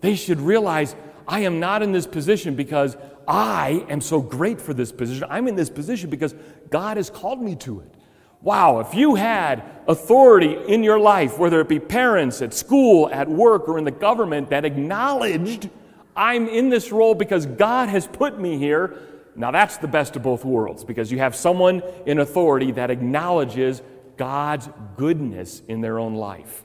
They 0.00 0.16
should 0.16 0.40
realize 0.40 0.96
I 1.26 1.40
am 1.40 1.60
not 1.60 1.82
in 1.82 1.92
this 1.92 2.06
position 2.06 2.56
because 2.56 2.96
I 3.26 3.86
am 3.88 4.00
so 4.00 4.20
great 4.20 4.60
for 4.60 4.74
this 4.74 4.90
position. 4.90 5.26
I'm 5.30 5.46
in 5.46 5.54
this 5.54 5.70
position 5.70 6.10
because 6.10 6.34
God 6.70 6.96
has 6.96 7.08
called 7.08 7.40
me 7.40 7.54
to 7.56 7.80
it. 7.80 7.94
Wow, 8.40 8.80
if 8.80 8.92
you 8.94 9.14
had 9.14 9.62
authority 9.86 10.58
in 10.66 10.82
your 10.82 10.98
life, 10.98 11.38
whether 11.38 11.60
it 11.60 11.68
be 11.68 11.78
parents, 11.78 12.42
at 12.42 12.52
school, 12.52 13.08
at 13.10 13.28
work, 13.28 13.68
or 13.68 13.78
in 13.78 13.84
the 13.84 13.92
government, 13.92 14.50
that 14.50 14.64
acknowledged 14.64 15.70
I'm 16.16 16.48
in 16.48 16.68
this 16.68 16.90
role 16.90 17.14
because 17.14 17.46
God 17.46 17.88
has 17.88 18.06
put 18.08 18.40
me 18.40 18.58
here, 18.58 18.98
now, 19.34 19.50
that's 19.50 19.78
the 19.78 19.88
best 19.88 20.16
of 20.16 20.22
both 20.22 20.44
worlds 20.44 20.84
because 20.84 21.10
you 21.10 21.18
have 21.18 21.34
someone 21.34 21.82
in 22.04 22.18
authority 22.18 22.72
that 22.72 22.90
acknowledges 22.90 23.82
God's 24.16 24.68
goodness 24.96 25.62
in 25.68 25.80
their 25.80 25.98
own 25.98 26.14
life. 26.14 26.64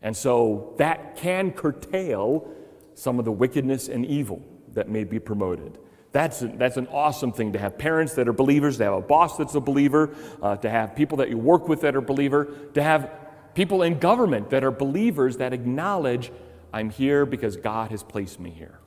And 0.00 0.16
so 0.16 0.74
that 0.78 1.16
can 1.16 1.50
curtail 1.50 2.48
some 2.94 3.18
of 3.18 3.24
the 3.24 3.32
wickedness 3.32 3.88
and 3.88 4.06
evil 4.06 4.42
that 4.74 4.88
may 4.88 5.04
be 5.04 5.18
promoted. 5.18 5.78
That's, 6.12 6.40
a, 6.42 6.48
that's 6.48 6.76
an 6.76 6.86
awesome 6.88 7.32
thing 7.32 7.52
to 7.52 7.58
have 7.58 7.76
parents 7.76 8.14
that 8.14 8.28
are 8.28 8.32
believers, 8.32 8.78
to 8.78 8.84
have 8.84 8.94
a 8.94 9.00
boss 9.00 9.36
that's 9.36 9.54
a 9.54 9.60
believer, 9.60 10.14
uh, 10.40 10.56
to 10.56 10.70
have 10.70 10.94
people 10.94 11.18
that 11.18 11.28
you 11.28 11.36
work 11.36 11.68
with 11.68 11.80
that 11.82 11.96
are 11.96 12.00
believer, 12.00 12.46
to 12.74 12.82
have 12.82 13.10
people 13.54 13.82
in 13.82 13.98
government 13.98 14.50
that 14.50 14.62
are 14.62 14.70
believers 14.70 15.38
that 15.38 15.52
acknowledge 15.52 16.30
I'm 16.72 16.90
here 16.90 17.26
because 17.26 17.56
God 17.56 17.90
has 17.90 18.02
placed 18.02 18.38
me 18.38 18.50
here. 18.50 18.78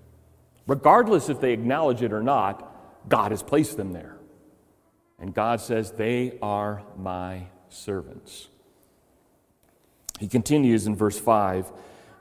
Regardless 0.65 1.29
if 1.29 1.41
they 1.41 1.51
acknowledge 1.51 2.01
it 2.01 2.13
or 2.13 2.23
not, 2.23 2.70
God 3.07 3.31
has 3.31 3.43
placed 3.43 3.77
them 3.77 3.93
there. 3.93 4.17
And 5.19 5.33
God 5.33 5.61
says, 5.61 5.91
They 5.91 6.37
are 6.41 6.83
my 6.97 7.47
servants. 7.69 8.47
He 10.19 10.27
continues 10.27 10.87
in 10.87 10.95
verse 10.95 11.19
5 11.19 11.71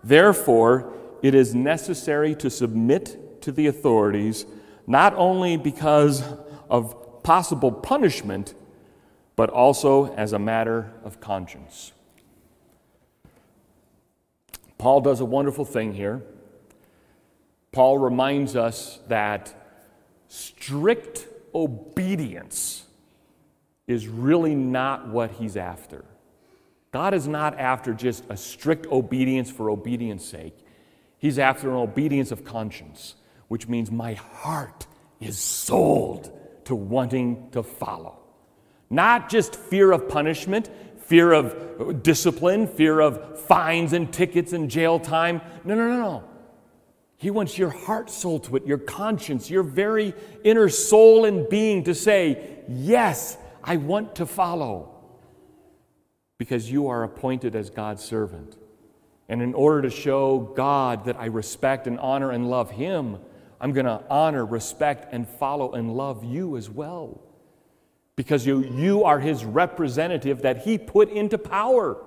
Therefore, 0.03 0.93
it 1.23 1.35
is 1.35 1.55
necessary 1.55 2.35
to 2.37 2.49
submit 2.49 3.43
to 3.43 3.53
the 3.53 3.67
authorities, 3.67 4.47
not 4.87 5.15
only 5.15 5.57
because 5.57 6.23
of 6.69 7.23
possible 7.23 7.73
punishment, 7.73 8.55
but 9.37 9.51
also 9.51 10.13
as 10.15 10.33
a 10.33 10.39
matter 10.39 10.93
of 11.05 11.21
conscience. 11.21 11.93
Paul 14.79 15.03
does 15.03 15.21
a 15.21 15.27
wonderful 15.27 15.67
thing 15.67 15.93
here. 15.93 16.23
Paul 17.73 17.99
reminds 17.99 18.57
us 18.57 18.99
that 19.09 19.55
strict 20.31 21.27
obedience 21.53 22.87
is 23.89 24.07
really 24.07 24.55
not 24.55 25.09
what 25.09 25.33
he's 25.33 25.57
after. 25.57 26.05
God 26.93 27.15
is 27.15 27.27
not 27.27 27.59
after 27.59 27.93
just 27.93 28.25
a 28.29 28.37
strict 28.37 28.87
obedience 28.87 29.51
for 29.51 29.71
obedience 29.71 30.25
sake. 30.25 30.57
He's 31.19 31.41
after 31.41 31.69
an 31.71 31.77
obedience 31.77 32.31
of 32.31 32.45
conscience, 32.45 33.17
which 33.49 33.67
means 33.67 33.91
my 33.91 34.15
heart 34.15 34.87
is 35.19 35.37
sold 35.37 36.31
to 36.67 36.77
wanting 36.77 37.51
to 37.51 37.65
follow. 37.65 38.21
Not 38.89 39.31
just 39.31 39.57
fear 39.57 39.91
of 39.91 40.09
punishment, 40.09 40.71
fear 41.01 41.33
of 41.33 42.05
discipline, 42.05 42.69
fear 42.69 43.01
of 43.01 43.41
fines 43.47 43.93
and 43.93 44.13
tickets 44.13 44.53
and 44.53 44.71
jail 44.71 45.01
time. 45.01 45.41
No, 45.65 45.75
no, 45.75 45.89
no, 45.89 45.97
no. 45.97 46.30
He 47.21 47.31
wants 47.31 47.59
your 47.59 47.69
heart 47.69 48.09
soul 48.09 48.41
to 48.41 48.57
it, 48.57 48.67
your 48.67 48.79
conscience, 48.79 49.51
your 49.51 49.63
very 49.63 50.15
inner 50.43 50.71
soul 50.71 51.27
and 51.27 51.47
being 51.51 51.85
to 51.85 51.95
say, 51.95 52.63
Yes, 52.67 53.37
I 53.63 53.77
want 53.77 54.15
to 54.17 54.27
follow. 54.27 54.95
Because 56.39 56.73
you 56.73 56.89
are 56.89 57.05
appointed 57.05 57.55
as 57.55 57.69
God's 57.69 58.03
servant. 58.03 58.57
And 59.29 59.43
in 59.43 59.53
order 59.53 59.83
to 59.83 59.91
show 59.91 60.39
God 60.57 61.05
that 61.05 61.21
I 61.21 61.27
respect 61.27 61.87
and 61.87 62.01
honor 62.01 62.31
and 62.31 62.49
love 62.49 62.71
Him, 62.71 63.19
I'm 63.61 63.75
going 63.75 63.85
to 63.85 64.03
honor, 64.09 64.47
respect, 64.47 65.13
and 65.13 65.29
follow 65.29 65.73
and 65.73 65.95
love 65.95 66.25
you 66.25 66.57
as 66.57 66.71
well. 66.71 67.21
Because 68.17 68.47
you, 68.47 68.65
you 68.65 69.05
are 69.05 69.21
His 69.21 69.45
representative 69.45 70.41
that 70.41 70.63
He 70.63 70.79
put 70.79 71.11
into 71.11 71.37
power. 71.37 72.03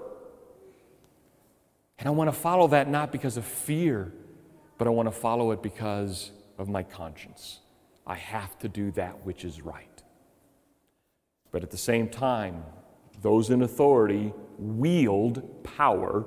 And 1.99 2.07
I 2.07 2.11
want 2.11 2.29
to 2.29 2.35
follow 2.35 2.69
that 2.69 2.89
not 2.89 3.11
because 3.11 3.37
of 3.37 3.45
fear 3.45 4.11
but 4.77 4.87
I 4.87 4.91
want 4.91 5.07
to 5.07 5.11
follow 5.11 5.51
it 5.51 5.61
because 5.61 6.31
of 6.57 6.69
my 6.69 6.83
conscience. 6.83 7.59
I 8.05 8.15
have 8.15 8.57
to 8.59 8.69
do 8.69 8.91
that 8.91 9.25
which 9.25 9.45
is 9.45 9.61
right. 9.61 10.03
But 11.51 11.63
at 11.63 11.71
the 11.71 11.77
same 11.77 12.09
time, 12.09 12.63
those 13.21 13.49
in 13.49 13.61
authority 13.61 14.33
wield 14.57 15.63
power 15.63 16.25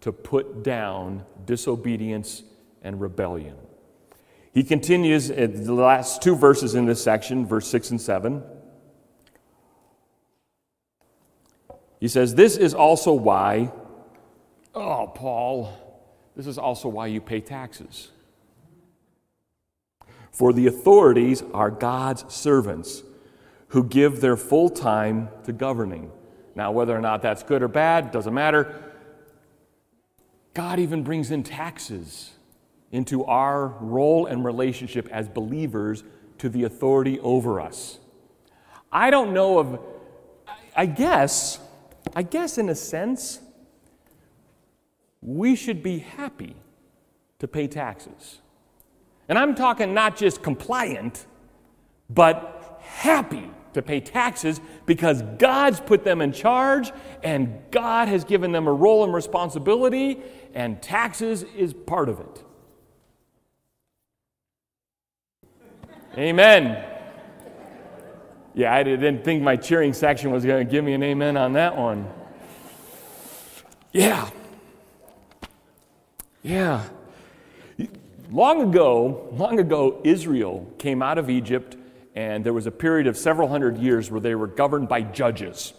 to 0.00 0.12
put 0.12 0.62
down 0.62 1.24
disobedience 1.44 2.42
and 2.82 3.00
rebellion. 3.00 3.56
He 4.52 4.64
continues 4.64 5.30
in 5.30 5.64
the 5.64 5.74
last 5.74 6.22
two 6.22 6.34
verses 6.34 6.74
in 6.74 6.86
this 6.86 7.02
section, 7.02 7.46
verse 7.46 7.68
6 7.68 7.90
and 7.90 8.00
7. 8.00 8.42
He 12.00 12.08
says, 12.08 12.34
This 12.34 12.56
is 12.56 12.74
also 12.74 13.12
why, 13.12 13.70
oh, 14.74 15.12
Paul, 15.14 15.89
this 16.40 16.46
is 16.46 16.56
also 16.56 16.88
why 16.88 17.06
you 17.06 17.20
pay 17.20 17.38
taxes. 17.38 18.08
For 20.32 20.54
the 20.54 20.68
authorities 20.68 21.42
are 21.52 21.70
God's 21.70 22.24
servants 22.32 23.02
who 23.68 23.84
give 23.84 24.22
their 24.22 24.38
full 24.38 24.70
time 24.70 25.28
to 25.44 25.52
governing. 25.52 26.10
Now, 26.54 26.72
whether 26.72 26.96
or 26.96 27.00
not 27.02 27.20
that's 27.20 27.42
good 27.42 27.62
or 27.62 27.68
bad, 27.68 28.10
doesn't 28.10 28.32
matter. 28.32 28.74
God 30.54 30.78
even 30.78 31.02
brings 31.02 31.30
in 31.30 31.42
taxes 31.42 32.30
into 32.90 33.22
our 33.26 33.66
role 33.78 34.24
and 34.24 34.42
relationship 34.42 35.10
as 35.12 35.28
believers 35.28 36.04
to 36.38 36.48
the 36.48 36.64
authority 36.64 37.20
over 37.20 37.60
us. 37.60 37.98
I 38.90 39.10
don't 39.10 39.34
know 39.34 39.58
of, 39.58 39.78
I 40.74 40.86
guess, 40.86 41.58
I 42.16 42.22
guess 42.22 42.56
in 42.56 42.70
a 42.70 42.74
sense, 42.74 43.40
we 45.22 45.54
should 45.54 45.82
be 45.82 45.98
happy 45.98 46.56
to 47.38 47.48
pay 47.48 47.66
taxes. 47.66 48.40
And 49.28 49.38
I'm 49.38 49.54
talking 49.54 49.94
not 49.94 50.16
just 50.16 50.42
compliant, 50.42 51.26
but 52.08 52.80
happy 52.82 53.50
to 53.74 53.82
pay 53.82 54.00
taxes 54.00 54.60
because 54.86 55.22
God's 55.38 55.80
put 55.80 56.04
them 56.04 56.20
in 56.20 56.32
charge 56.32 56.90
and 57.22 57.60
God 57.70 58.08
has 58.08 58.24
given 58.24 58.52
them 58.52 58.66
a 58.66 58.72
role 58.72 59.04
and 59.04 59.14
responsibility, 59.14 60.20
and 60.54 60.82
taxes 60.82 61.44
is 61.56 61.72
part 61.72 62.08
of 62.08 62.20
it. 62.20 62.44
amen. 66.18 66.84
Yeah, 68.52 68.74
I 68.74 68.82
didn't 68.82 69.22
think 69.22 69.42
my 69.42 69.54
cheering 69.54 69.92
section 69.92 70.32
was 70.32 70.44
going 70.44 70.66
to 70.66 70.70
give 70.70 70.84
me 70.84 70.94
an 70.94 71.02
amen 71.04 71.36
on 71.36 71.52
that 71.52 71.76
one. 71.76 72.10
Yeah. 73.92 74.28
Yeah. 76.42 76.84
Long 78.30 78.62
ago, 78.62 79.28
long 79.32 79.58
ago, 79.58 80.00
Israel 80.04 80.66
came 80.78 81.02
out 81.02 81.18
of 81.18 81.28
Egypt, 81.28 81.76
and 82.14 82.44
there 82.44 82.52
was 82.52 82.66
a 82.66 82.70
period 82.70 83.06
of 83.06 83.16
several 83.16 83.48
hundred 83.48 83.76
years 83.76 84.10
where 84.10 84.20
they 84.20 84.34
were 84.34 84.46
governed 84.46 84.88
by 84.88 85.02
judges, 85.02 85.74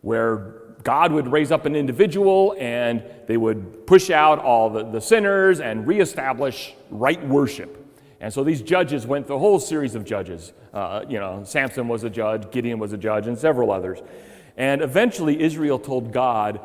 where 0.00 0.54
God 0.82 1.12
would 1.12 1.28
raise 1.28 1.52
up 1.52 1.66
an 1.66 1.76
individual 1.76 2.56
and 2.58 3.04
they 3.28 3.36
would 3.36 3.86
push 3.86 4.10
out 4.10 4.40
all 4.40 4.68
the, 4.70 4.82
the 4.84 5.00
sinners 5.00 5.60
and 5.60 5.86
reestablish 5.86 6.74
right 6.90 7.24
worship. 7.28 7.78
And 8.20 8.32
so 8.32 8.42
these 8.42 8.62
judges 8.62 9.06
went 9.06 9.28
the 9.28 9.38
whole 9.38 9.60
series 9.60 9.94
of 9.94 10.04
judges. 10.04 10.52
Uh, 10.72 11.04
you 11.08 11.20
know, 11.20 11.42
Samson 11.44 11.86
was 11.86 12.02
a 12.02 12.10
judge, 12.10 12.50
Gideon 12.50 12.78
was 12.78 12.92
a 12.92 12.98
judge, 12.98 13.26
and 13.28 13.38
several 13.38 13.70
others. 13.70 14.00
And 14.56 14.82
eventually, 14.82 15.40
Israel 15.40 15.78
told 15.78 16.12
God, 16.12 16.60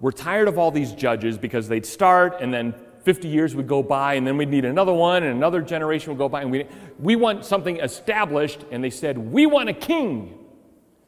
we're 0.00 0.12
tired 0.12 0.48
of 0.48 0.58
all 0.58 0.70
these 0.70 0.92
judges 0.92 1.38
because 1.38 1.68
they'd 1.68 1.86
start 1.86 2.36
and 2.40 2.52
then 2.52 2.74
50 3.04 3.28
years 3.28 3.54
would 3.54 3.68
go 3.68 3.82
by 3.82 4.14
and 4.14 4.26
then 4.26 4.36
we'd 4.36 4.48
need 4.48 4.64
another 4.64 4.92
one 4.92 5.22
and 5.22 5.34
another 5.34 5.62
generation 5.62 6.10
would 6.10 6.18
go 6.18 6.28
by 6.28 6.42
and 6.42 6.50
we, 6.50 6.66
we 6.98 7.16
want 7.16 7.44
something 7.44 7.78
established 7.78 8.64
and 8.70 8.82
they 8.82 8.90
said 8.90 9.16
we 9.16 9.46
want 9.46 9.68
a 9.68 9.72
king. 9.72 10.38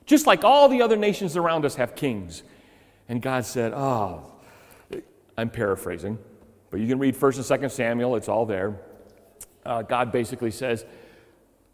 Just 0.06 0.26
like 0.26 0.44
all 0.44 0.68
the 0.68 0.80
other 0.80 0.96
nations 0.96 1.36
around 1.36 1.64
us 1.64 1.74
have 1.74 1.94
kings. 1.94 2.42
And 3.08 3.20
god 3.20 3.44
said 3.44 3.72
oh 3.74 4.32
i'm 5.36 5.50
paraphrasing 5.50 6.18
but 6.70 6.80
you 6.80 6.86
can 6.86 6.98
read 6.98 7.14
1st 7.16 7.50
and 7.50 7.62
2nd 7.62 7.70
samuel 7.70 8.16
it's 8.16 8.28
all 8.28 8.46
there. 8.46 8.80
Uh, 9.64 9.82
god 9.82 10.12
basically 10.12 10.50
says 10.50 10.84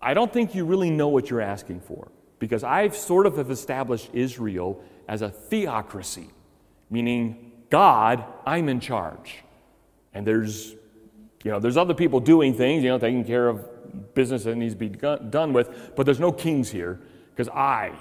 i 0.00 0.14
don't 0.14 0.32
think 0.32 0.54
you 0.54 0.64
really 0.64 0.90
know 0.90 1.08
what 1.08 1.28
you're 1.28 1.40
asking 1.40 1.80
for 1.80 2.08
because 2.38 2.64
i've 2.64 2.96
sort 2.96 3.26
of 3.26 3.36
have 3.36 3.50
established 3.50 4.10
israel 4.12 4.82
as 5.08 5.22
a 5.22 5.28
theocracy 5.28 6.30
meaning, 6.94 7.52
God, 7.70 8.24
I'm 8.46 8.68
in 8.68 8.80
charge. 8.80 9.42
And 10.14 10.24
there's, 10.24 10.76
you 11.42 11.50
know, 11.50 11.58
there's 11.58 11.76
other 11.76 11.92
people 11.92 12.20
doing 12.20 12.54
things, 12.54 12.84
you 12.84 12.88
know, 12.88 12.98
taking 12.98 13.24
care 13.24 13.48
of 13.48 14.14
business 14.14 14.44
that 14.44 14.54
needs 14.56 14.74
to 14.74 14.78
be 14.78 14.88
done 14.88 15.52
with, 15.52 15.92
but 15.96 16.06
there's 16.06 16.20
no 16.20 16.32
kings 16.32 16.70
here 16.70 17.00
because 17.30 17.48
I 17.48 17.92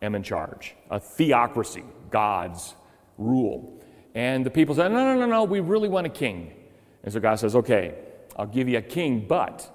am 0.00 0.14
in 0.14 0.22
charge. 0.22 0.74
A 0.90 0.98
theocracy, 0.98 1.84
God's 2.10 2.74
rule. 3.18 3.78
And 4.14 4.44
the 4.44 4.50
people 4.50 4.74
said, 4.74 4.90
no, 4.90 5.04
no, 5.04 5.20
no, 5.20 5.26
no, 5.26 5.44
we 5.44 5.60
really 5.60 5.88
want 5.88 6.06
a 6.06 6.10
king. 6.10 6.54
And 7.02 7.12
so 7.12 7.20
God 7.20 7.38
says, 7.38 7.54
okay, 7.54 7.94
I'll 8.36 8.46
give 8.46 8.68
you 8.68 8.78
a 8.78 8.82
king, 8.82 9.26
but 9.28 9.70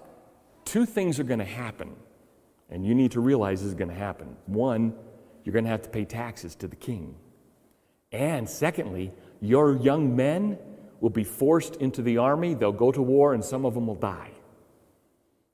two 0.66 0.86
things 0.86 1.20
are 1.20 1.24
going 1.24 1.40
to 1.40 1.46
happen. 1.46 1.96
And 2.72 2.86
you 2.86 2.96
need 2.96 3.12
to 3.12 3.20
realize 3.20 3.62
this 3.62 3.70
is 3.70 3.76
going 3.76 3.90
to 3.90 3.96
happen. 3.96 4.36
One, 4.48 4.96
you're 5.44 5.54
going 5.54 5.66
to 5.66 5.72
have 5.72 5.84
to 5.84 5.90
pay 5.90 6.04
taxes 6.04 6.56
to 6.56 6.68
the 6.68 6.76
king. 6.76 7.16
And 8.16 8.50
secondly, 8.50 9.12
your 9.42 9.76
young 9.76 10.16
men 10.16 10.58
will 11.02 11.10
be 11.10 11.26
forced 11.26 11.76
into 11.76 12.02
the 12.02 12.18
army, 12.18 12.54
they'll 12.54 12.72
go 12.72 12.90
to 12.90 13.02
war, 13.02 13.34
and 13.34 13.44
some 13.44 13.66
of 13.66 13.74
them 13.74 13.88
will 13.88 13.96
die. 13.96 14.32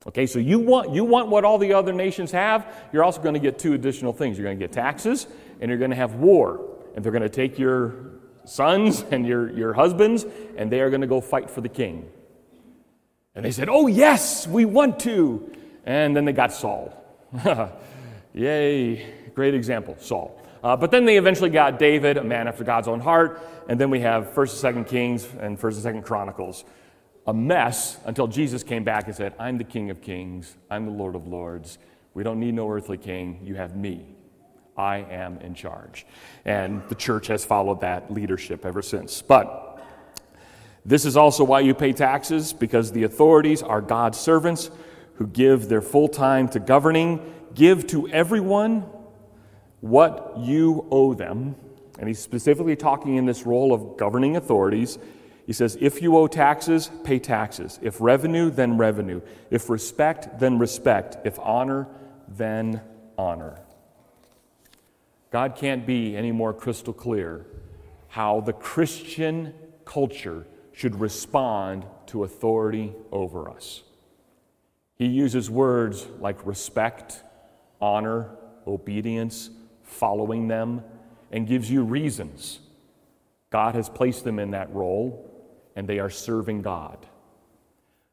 Okay, 0.06 0.26
so 0.26 0.38
you 0.38 0.60
want, 0.60 0.90
you 0.94 1.04
want 1.04 1.28
what 1.28 1.44
all 1.44 1.58
the 1.58 1.74
other 1.74 1.92
nations 1.92 2.30
have, 2.30 2.72
you're 2.92 3.02
also 3.02 3.20
going 3.20 3.34
to 3.34 3.40
get 3.40 3.58
two 3.58 3.74
additional 3.74 4.12
things. 4.12 4.38
You're 4.38 4.46
going 4.46 4.58
to 4.58 4.64
get 4.64 4.72
taxes, 4.72 5.26
and 5.60 5.68
you're 5.68 5.78
going 5.78 5.90
to 5.90 5.96
have 5.96 6.14
war. 6.14 6.68
And 6.94 7.04
they're 7.04 7.12
going 7.12 7.22
to 7.22 7.28
take 7.28 7.58
your 7.58 8.12
sons 8.44 9.02
and 9.10 9.26
your, 9.26 9.50
your 9.50 9.72
husbands, 9.72 10.24
and 10.56 10.70
they 10.70 10.80
are 10.80 10.90
going 10.90 11.00
to 11.00 11.08
go 11.08 11.20
fight 11.20 11.50
for 11.50 11.62
the 11.62 11.68
king. 11.68 12.08
And 13.34 13.44
they 13.44 13.50
said, 13.50 13.68
Oh, 13.68 13.88
yes, 13.88 14.46
we 14.46 14.66
want 14.66 15.00
to. 15.00 15.52
And 15.84 16.16
then 16.16 16.26
they 16.26 16.32
got 16.32 16.52
Saul. 16.52 16.94
Yay, 18.34 19.30
great 19.34 19.54
example, 19.54 19.96
Saul. 19.98 20.41
Uh, 20.62 20.76
but 20.76 20.90
then 20.90 21.04
they 21.04 21.16
eventually 21.16 21.50
got 21.50 21.78
David, 21.78 22.16
a 22.16 22.24
man 22.24 22.46
after 22.46 22.62
God's 22.62 22.86
own 22.86 23.00
heart, 23.00 23.40
and 23.68 23.80
then 23.80 23.90
we 23.90 24.00
have 24.00 24.28
1st 24.28 24.64
and 24.64 24.86
2nd 24.86 24.88
Kings 24.88 25.28
and 25.40 25.58
1st 25.58 25.84
and 25.84 25.96
2nd 25.96 26.04
Chronicles. 26.04 26.64
A 27.26 27.34
mess 27.34 27.98
until 28.04 28.26
Jesus 28.26 28.62
came 28.62 28.84
back 28.84 29.06
and 29.06 29.14
said, 29.14 29.34
I'm 29.38 29.58
the 29.58 29.64
King 29.64 29.90
of 29.90 30.00
Kings, 30.00 30.56
I'm 30.70 30.86
the 30.86 30.92
Lord 30.92 31.14
of 31.14 31.26
Lords. 31.26 31.78
We 32.14 32.22
don't 32.22 32.38
need 32.38 32.54
no 32.54 32.70
earthly 32.70 32.98
king, 32.98 33.40
you 33.44 33.54
have 33.56 33.76
me. 33.76 34.06
I 34.76 34.98
am 34.98 35.38
in 35.38 35.54
charge. 35.54 36.06
And 36.44 36.82
the 36.88 36.94
church 36.94 37.26
has 37.26 37.44
followed 37.44 37.80
that 37.80 38.12
leadership 38.12 38.64
ever 38.64 38.82
since. 38.82 39.20
But 39.20 39.82
this 40.84 41.04
is 41.04 41.16
also 41.16 41.44
why 41.44 41.60
you 41.60 41.74
pay 41.74 41.92
taxes, 41.92 42.52
because 42.52 42.92
the 42.92 43.04
authorities 43.04 43.62
are 43.62 43.80
God's 43.80 44.18
servants 44.18 44.70
who 45.14 45.26
give 45.26 45.68
their 45.68 45.82
full 45.82 46.08
time 46.08 46.48
to 46.48 46.60
governing. 46.60 47.20
Give 47.54 47.86
to 47.88 48.08
everyone 48.08 48.84
what 49.82 50.34
you 50.38 50.86
owe 50.90 51.12
them. 51.12 51.54
And 51.98 52.08
he's 52.08 52.18
specifically 52.18 52.76
talking 52.76 53.16
in 53.16 53.26
this 53.26 53.44
role 53.44 53.74
of 53.74 53.98
governing 53.98 54.36
authorities. 54.36 54.98
He 55.46 55.52
says, 55.52 55.76
if 55.80 56.00
you 56.00 56.16
owe 56.16 56.28
taxes, 56.28 56.90
pay 57.04 57.18
taxes. 57.18 57.78
If 57.82 58.00
revenue, 58.00 58.48
then 58.48 58.78
revenue. 58.78 59.20
If 59.50 59.68
respect, 59.68 60.38
then 60.38 60.58
respect. 60.58 61.18
If 61.24 61.38
honor, 61.40 61.88
then 62.28 62.80
honor. 63.18 63.58
God 65.30 65.56
can't 65.56 65.84
be 65.84 66.16
any 66.16 66.32
more 66.32 66.54
crystal 66.54 66.92
clear 66.92 67.44
how 68.08 68.40
the 68.40 68.52
Christian 68.52 69.54
culture 69.84 70.46
should 70.72 71.00
respond 71.00 71.84
to 72.06 72.24
authority 72.24 72.92
over 73.10 73.50
us. 73.50 73.82
He 74.96 75.06
uses 75.06 75.50
words 75.50 76.06
like 76.20 76.46
respect, 76.46 77.22
honor, 77.80 78.30
obedience, 78.66 79.50
following 79.92 80.48
them, 80.48 80.82
and 81.30 81.46
gives 81.46 81.70
you 81.70 81.82
reasons. 81.82 82.60
God 83.50 83.74
has 83.74 83.88
placed 83.88 84.24
them 84.24 84.38
in 84.38 84.50
that 84.52 84.72
role, 84.74 85.30
and 85.76 85.88
they 85.88 85.98
are 85.98 86.10
serving 86.10 86.62
God. 86.62 86.98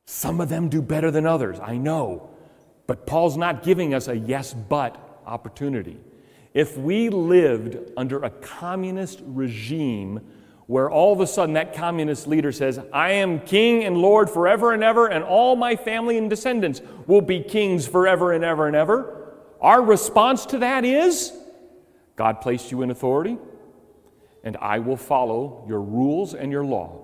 Some 0.06 0.42
of 0.42 0.50
them 0.50 0.70
do 0.70 0.82
better 0.82 1.12
than 1.12 1.26
others, 1.26 1.60
I 1.60 1.78
know, 1.78 2.30
but 2.88 3.06
Paul's 3.06 3.38
not 3.38 3.64
giving 3.64 3.94
us 3.94 4.08
a 4.08 4.18
yes 4.18 4.54
but 4.54 5.22
opportunity. 5.26 5.98
If 6.54 6.78
we 6.78 7.10
lived 7.10 7.78
under 7.96 8.24
a 8.24 8.30
communist 8.30 9.22
regime 9.24 10.20
where 10.66 10.90
all 10.90 11.14
of 11.14 11.20
a 11.20 11.28
sudden 11.28 11.54
that 11.54 11.74
communist 11.74 12.28
leader 12.28 12.52
says, 12.52 12.80
I 12.92 13.12
am 13.12 13.40
king 13.40 13.84
and 13.84 13.98
lord 13.98 14.30
forever 14.30 14.74
and 14.74 14.84
ever, 14.84 15.08
and 15.08 15.24
all 15.24 15.56
my 15.56 15.76
family 15.76 16.18
and 16.18 16.30
descendants 16.30 16.82
will 17.08 17.22
be 17.22 17.42
kings 17.42 17.88
forever 17.88 18.34
and 18.34 18.44
ever 18.44 18.68
and 18.68 18.76
ever, 18.76 19.34
our 19.62 19.82
response 19.82 20.46
to 20.48 20.60
that 20.60 20.86
is, 20.86 21.34
God 22.20 22.42
placed 22.42 22.70
you 22.70 22.82
in 22.82 22.92
authority, 22.92 23.38
and 24.44 24.58
I 24.58 24.80
will 24.80 24.98
follow 24.98 25.64
your 25.70 25.80
rules 25.80 26.34
and 26.34 26.52
your 26.52 26.66
law. 26.66 27.00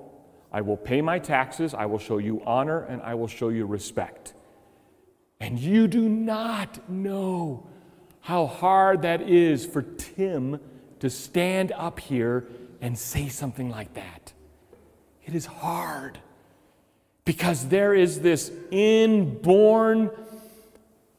I 0.52 0.60
will 0.60 0.76
pay 0.76 1.02
my 1.02 1.20
taxes, 1.20 1.74
I 1.74 1.86
will 1.86 2.00
show 2.00 2.18
you 2.18 2.42
honor, 2.46 2.82
and 2.82 3.02
I 3.02 3.16
will 3.16 3.30
show 3.30 3.48
you 3.48 3.66
respect. 3.66 4.34
And 5.40 5.58
you 5.58 5.88
do 5.88 6.10
not 6.10 6.90
know 6.90 7.66
how 8.20 8.46
hard 8.46 9.04
that 9.04 9.22
is 9.22 9.66
for 9.66 9.84
Tim 9.84 10.60
to 11.00 11.10
stand 11.10 11.72
up 11.72 12.02
here 12.02 12.50
and 12.82 12.98
say 12.98 13.30
something 13.30 13.70
like 13.70 13.94
that. 13.94 14.34
It 15.24 15.34
is 15.34 15.46
hard 15.46 16.20
because 17.24 17.70
there 17.70 17.94
is 17.94 18.20
this 18.20 18.52
inborn 18.70 20.12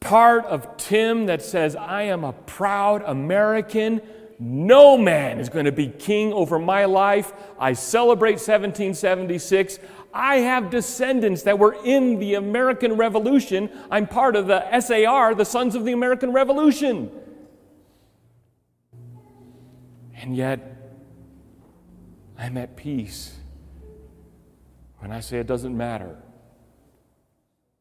part 0.06 0.44
of 0.44 0.76
Tim 0.76 1.26
that 1.26 1.42
says, 1.42 1.74
I 1.74 2.02
am 2.02 2.22
a 2.22 2.32
proud 2.32 3.02
American. 3.04 4.00
No 4.38 4.96
man 4.96 5.40
is 5.40 5.48
going 5.48 5.64
to 5.64 5.72
be 5.72 5.88
king 5.88 6.32
over 6.32 6.60
my 6.60 6.84
life. 6.84 7.32
I 7.58 7.72
celebrate 7.72 8.34
1776. 8.34 9.80
I 10.14 10.36
have 10.36 10.70
descendants 10.70 11.42
that 11.42 11.58
were 11.58 11.76
in 11.84 12.20
the 12.20 12.34
American 12.34 12.92
Revolution. 12.92 13.68
I'm 13.90 14.06
part 14.06 14.36
of 14.36 14.46
the 14.46 14.80
SAR, 14.80 15.34
the 15.34 15.44
Sons 15.44 15.74
of 15.74 15.84
the 15.84 15.92
American 15.92 16.32
Revolution. 16.32 17.10
And 20.14 20.36
yet, 20.36 20.92
I'm 22.38 22.56
at 22.58 22.76
peace 22.76 23.34
when 24.98 25.10
I 25.10 25.18
say 25.18 25.40
it 25.40 25.48
doesn't 25.48 25.76
matter 25.76 26.16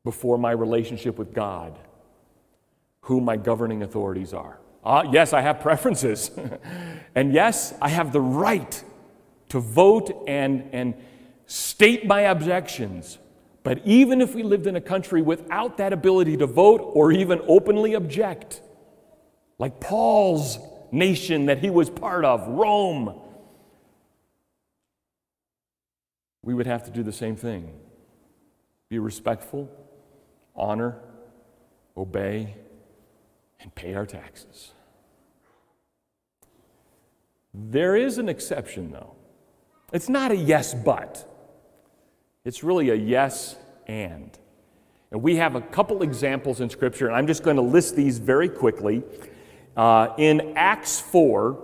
before 0.03 0.39
my 0.39 0.51
relationship 0.51 1.19
with 1.19 1.31
God 1.31 1.77
who 3.05 3.21
my 3.21 3.37
governing 3.37 3.83
authorities 3.83 4.33
are. 4.33 4.59
Uh, 4.83 5.03
yes, 5.11 5.31
I 5.31 5.41
have 5.41 5.59
preferences. 5.59 6.31
and 7.15 7.31
yes, 7.31 7.73
I 7.79 7.89
have 7.89 8.11
the 8.11 8.21
right 8.21 8.83
to 9.49 9.59
vote 9.59 10.23
and, 10.27 10.67
and 10.73 10.95
state 11.45 12.07
my 12.07 12.21
objections. 12.21 13.19
But 13.63 13.81
even 13.85 14.21
if 14.21 14.33
we 14.33 14.41
lived 14.41 14.65
in 14.65 14.75
a 14.75 14.81
country 14.81 15.21
without 15.21 15.77
that 15.77 15.93
ability 15.93 16.37
to 16.37 16.47
vote 16.47 16.81
or 16.81 17.11
even 17.11 17.41
openly 17.47 17.93
object, 17.93 18.61
like 19.59 19.79
Paul's 19.79 20.57
nation 20.91 21.45
that 21.45 21.59
he 21.59 21.69
was 21.69 21.91
part 21.91 22.25
of, 22.25 22.47
Rome, 22.47 23.21
we 26.41 26.55
would 26.55 26.65
have 26.65 26.85
to 26.85 26.91
do 26.91 27.03
the 27.03 27.13
same 27.13 27.35
thing 27.35 27.71
be 28.89 28.97
respectful, 28.97 29.69
honor, 30.55 30.97
obey, 31.95 32.55
and 33.65 33.73
pay 33.73 33.95
our 33.95 34.06
taxes. 34.06 34.73
There 37.51 37.95
is 37.95 38.19
an 38.19 38.30
exception, 38.30 38.91
though. 38.91 39.15
It's 39.91 40.08
not 40.08 40.32
a 40.32 40.38
yes, 40.38 40.75
but. 40.75 41.28
It's 42.45 42.63
really 42.63 42.91
a 42.91 42.95
yes, 42.95 43.56
and. 43.88 44.38
And 45.12 45.23
we 45.23 45.38
have 45.38 45.56
a 45.56 45.62
couple 45.62 46.04
examples 46.04 46.62
in 46.62 46.69
Scripture, 46.69 47.08
and 47.08 47.15
I'm 47.15 47.25
just 47.25 47.41
going 47.41 47.56
to 47.56 47.63
list 47.63 47.95
these 47.95 48.19
very 48.19 48.49
quickly. 48.49 49.04
Uh, 49.75 50.10
in 50.19 50.54
Acts 50.56 50.99
4, 50.99 51.58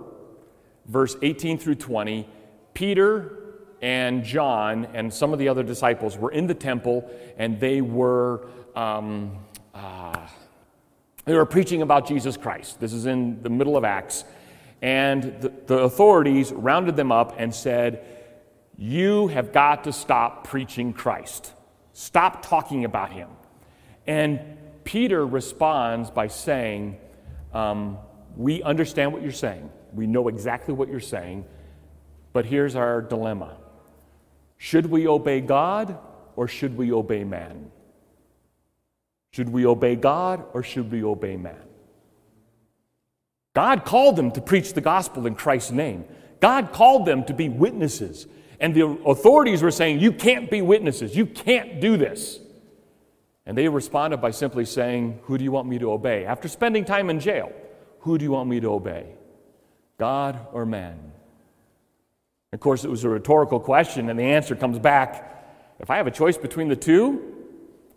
verse 0.86 1.14
18 1.22 1.56
through 1.56 1.76
20, 1.76 2.28
Peter 2.74 3.38
and 3.80 4.24
John 4.24 4.86
and 4.86 5.12
some 5.14 5.32
of 5.32 5.38
the 5.38 5.48
other 5.48 5.62
disciples 5.62 6.18
were 6.18 6.32
in 6.32 6.48
the 6.48 6.54
temple, 6.54 7.08
and 7.36 7.60
they 7.60 7.80
were. 7.80 8.48
Um, 8.74 9.38
uh, 9.72 10.26
they 11.24 11.34
were 11.34 11.46
preaching 11.46 11.82
about 11.82 12.06
Jesus 12.06 12.36
Christ. 12.36 12.80
This 12.80 12.92
is 12.92 13.06
in 13.06 13.42
the 13.42 13.50
middle 13.50 13.76
of 13.76 13.84
Acts. 13.84 14.24
And 14.80 15.40
the, 15.40 15.52
the 15.66 15.78
authorities 15.78 16.52
rounded 16.52 16.96
them 16.96 17.12
up 17.12 17.34
and 17.38 17.54
said, 17.54 18.04
You 18.76 19.28
have 19.28 19.52
got 19.52 19.84
to 19.84 19.92
stop 19.92 20.48
preaching 20.48 20.92
Christ. 20.92 21.52
Stop 21.92 22.44
talking 22.44 22.84
about 22.84 23.12
him. 23.12 23.28
And 24.06 24.40
Peter 24.82 25.24
responds 25.24 26.10
by 26.10 26.26
saying, 26.26 26.98
um, 27.54 27.98
We 28.36 28.62
understand 28.62 29.12
what 29.12 29.22
you're 29.22 29.30
saying. 29.30 29.70
We 29.94 30.08
know 30.08 30.26
exactly 30.26 30.74
what 30.74 30.88
you're 30.88 31.00
saying. 31.00 31.44
But 32.32 32.46
here's 32.46 32.74
our 32.74 33.00
dilemma 33.00 33.56
Should 34.58 34.86
we 34.86 35.06
obey 35.06 35.40
God 35.40 35.98
or 36.34 36.48
should 36.48 36.76
we 36.76 36.92
obey 36.92 37.22
man? 37.22 37.70
Should 39.32 39.48
we 39.48 39.66
obey 39.66 39.96
God 39.96 40.44
or 40.52 40.62
should 40.62 40.90
we 40.90 41.02
obey 41.02 41.36
man? 41.36 41.56
God 43.54 43.84
called 43.84 44.16
them 44.16 44.30
to 44.32 44.40
preach 44.40 44.74
the 44.74 44.80
gospel 44.80 45.26
in 45.26 45.34
Christ's 45.34 45.72
name. 45.72 46.04
God 46.40 46.72
called 46.72 47.06
them 47.06 47.24
to 47.24 47.34
be 47.34 47.48
witnesses. 47.48 48.26
And 48.60 48.74
the 48.74 48.86
authorities 48.86 49.62
were 49.62 49.70
saying, 49.70 50.00
You 50.00 50.12
can't 50.12 50.50
be 50.50 50.62
witnesses. 50.62 51.16
You 51.16 51.26
can't 51.26 51.80
do 51.80 51.96
this. 51.96 52.38
And 53.44 53.58
they 53.58 53.68
responded 53.68 54.18
by 54.18 54.30
simply 54.30 54.64
saying, 54.64 55.20
Who 55.24 55.36
do 55.36 55.44
you 55.44 55.52
want 55.52 55.68
me 55.68 55.78
to 55.78 55.92
obey? 55.92 56.24
After 56.24 56.48
spending 56.48 56.84
time 56.84 57.10
in 57.10 57.18
jail, 57.18 57.52
who 58.00 58.18
do 58.18 58.24
you 58.24 58.30
want 58.30 58.48
me 58.48 58.60
to 58.60 58.72
obey? 58.72 59.06
God 59.98 60.46
or 60.52 60.66
man? 60.66 61.12
Of 62.52 62.60
course, 62.60 62.84
it 62.84 62.90
was 62.90 63.04
a 63.04 63.08
rhetorical 63.08 63.60
question, 63.60 64.10
and 64.10 64.18
the 64.18 64.24
answer 64.24 64.54
comes 64.54 64.78
back 64.78 65.30
if 65.80 65.90
I 65.90 65.96
have 65.96 66.06
a 66.06 66.12
choice 66.12 66.36
between 66.36 66.68
the 66.68 66.76
two, 66.76 67.31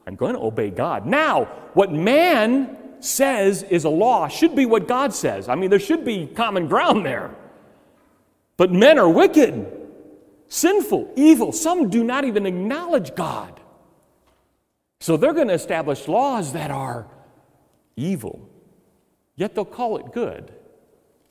I'm 0.08 0.16
going 0.16 0.36
to 0.36 0.42
obey 0.42 0.70
God. 0.70 1.06
Now, 1.06 1.46
what 1.74 1.92
man 1.92 2.78
says 3.00 3.64
is 3.64 3.84
a 3.84 3.90
law 3.90 4.28
should 4.28 4.56
be 4.56 4.66
what 4.66 4.88
God 4.88 5.14
says. 5.14 5.50
I 5.50 5.56
mean, 5.56 5.70
there 5.70 5.80
should 5.80 6.06
be 6.06 6.28
common 6.28 6.68
ground 6.68 7.06
there. 7.06 7.34
But 8.58 8.72
men 8.72 8.98
are 9.00 9.10
wicked, 9.10 9.66
sinful, 10.48 11.14
evil. 11.16 11.52
Some 11.52 11.90
do 11.90 12.04
not 12.04 12.24
even 12.24 12.46
acknowledge 12.46 13.16
God. 13.16 13.60
So 15.00 15.18
they're 15.18 15.34
going 15.34 15.50
to 15.50 15.54
establish 15.54 16.08
laws 16.08 16.54
that 16.54 16.72
are 16.72 17.08
evil, 17.96 18.50
yet 19.36 19.56
they'll 19.56 19.66
call 19.66 19.98
it 19.98 20.12
good, 20.14 20.52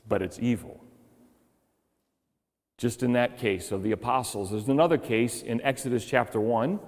but 0.07 0.21
it's 0.21 0.39
evil. 0.39 0.81
Just 2.77 3.03
in 3.03 3.13
that 3.13 3.37
case 3.37 3.71
of 3.71 3.83
the 3.83 3.91
apostles, 3.91 4.51
there's 4.51 4.67
another 4.67 4.97
case 4.97 5.41
in 5.41 5.61
Exodus 5.61 6.05
chapter 6.05 6.39
1 6.39 6.79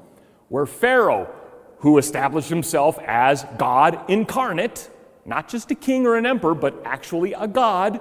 where 0.50 0.65
Pharaoh, 0.65 1.34
who 1.79 1.97
established 1.97 2.49
himself 2.49 2.99
as 3.05 3.45
God 3.57 4.09
incarnate, 4.09 4.89
not 5.25 5.47
just 5.47 5.69
a 5.71 5.75
king 5.75 6.05
or 6.07 6.15
an 6.15 6.25
emperor, 6.25 6.55
but 6.55 6.81
actually 6.85 7.33
a 7.33 7.47
God, 7.47 7.99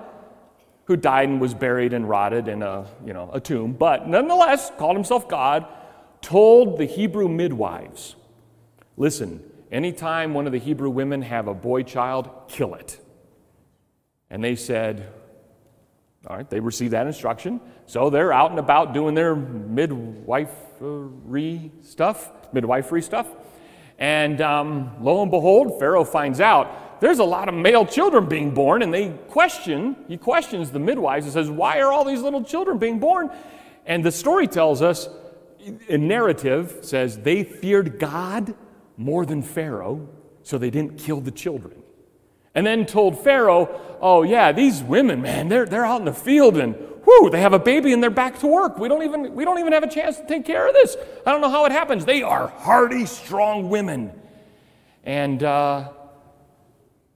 who 0.86 0.96
died 0.96 1.28
and 1.28 1.40
was 1.40 1.52
buried 1.52 1.92
and 1.92 2.08
rotted 2.08 2.46
in 2.48 2.62
a, 2.62 2.86
you 3.04 3.12
know, 3.12 3.28
a 3.32 3.40
tomb, 3.40 3.72
but 3.72 4.08
nonetheless 4.08 4.70
called 4.78 4.94
himself 4.96 5.28
God, 5.28 5.66
told 6.22 6.78
the 6.78 6.84
Hebrew 6.84 7.28
midwives, 7.28 8.14
listen, 8.96 9.42
anytime 9.72 10.32
one 10.32 10.46
of 10.46 10.52
the 10.52 10.60
Hebrew 10.60 10.88
women 10.90 11.22
have 11.22 11.48
a 11.48 11.54
boy 11.54 11.82
child, 11.82 12.30
kill 12.48 12.74
it. 12.74 13.00
And 14.30 14.44
they 14.44 14.54
said, 14.54 15.12
all 16.26 16.36
right, 16.36 16.48
they 16.48 16.60
received 16.60 16.92
that 16.92 17.06
instruction. 17.06 17.60
So 17.86 18.08
they're 18.10 18.32
out 18.32 18.50
and 18.50 18.58
about 18.58 18.94
doing 18.94 19.14
their 19.14 19.34
midwifery 19.36 20.50
stuff, 21.82 22.30
midwifery 22.52 23.02
stuff. 23.02 23.26
And 23.98 24.40
um, 24.40 24.92
lo 25.00 25.22
and 25.22 25.30
behold, 25.30 25.78
Pharaoh 25.78 26.04
finds 26.04 26.40
out 26.40 27.00
there's 27.00 27.18
a 27.18 27.24
lot 27.24 27.48
of 27.48 27.54
male 27.54 27.84
children 27.84 28.26
being 28.26 28.52
born, 28.52 28.82
and 28.82 28.92
they 28.92 29.10
question, 29.28 29.96
he 30.08 30.16
questions 30.16 30.70
the 30.70 30.78
midwives 30.78 31.26
and 31.26 31.32
says, 31.32 31.50
Why 31.50 31.80
are 31.80 31.92
all 31.92 32.04
these 32.04 32.20
little 32.20 32.42
children 32.42 32.78
being 32.78 32.98
born? 32.98 33.30
And 33.84 34.04
the 34.04 34.12
story 34.12 34.46
tells 34.48 34.82
us, 34.82 35.08
a 35.88 35.98
narrative 35.98 36.78
says 36.82 37.18
they 37.18 37.42
feared 37.42 37.98
God 37.98 38.54
more 38.96 39.26
than 39.26 39.42
Pharaoh, 39.42 40.08
so 40.42 40.58
they 40.58 40.70
didn't 40.70 40.98
kill 40.98 41.20
the 41.20 41.30
children. 41.30 41.82
And 42.54 42.66
then 42.66 42.86
told 42.86 43.22
Pharaoh, 43.22 43.80
Oh, 44.00 44.22
yeah, 44.22 44.52
these 44.52 44.82
women, 44.82 45.22
man, 45.22 45.48
they're, 45.48 45.66
they're 45.66 45.84
out 45.84 46.00
in 46.00 46.06
the 46.06 46.12
field 46.12 46.56
and 46.56 46.76
whoo, 47.06 47.30
they 47.30 47.40
have 47.40 47.52
a 47.52 47.58
baby 47.58 47.92
and 47.92 48.02
they're 48.02 48.10
back 48.10 48.40
to 48.40 48.46
work. 48.46 48.78
We 48.78 48.88
don't, 48.88 49.02
even, 49.02 49.34
we 49.34 49.44
don't 49.44 49.58
even 49.58 49.72
have 49.72 49.82
a 49.82 49.88
chance 49.88 50.18
to 50.18 50.26
take 50.26 50.44
care 50.44 50.66
of 50.66 50.74
this. 50.74 50.96
I 51.24 51.32
don't 51.32 51.40
know 51.40 51.50
how 51.50 51.64
it 51.64 51.72
happens. 51.72 52.04
They 52.04 52.22
are 52.22 52.48
hardy, 52.48 53.06
strong 53.06 53.70
women. 53.70 54.12
And 55.04 55.42
uh, 55.42 55.90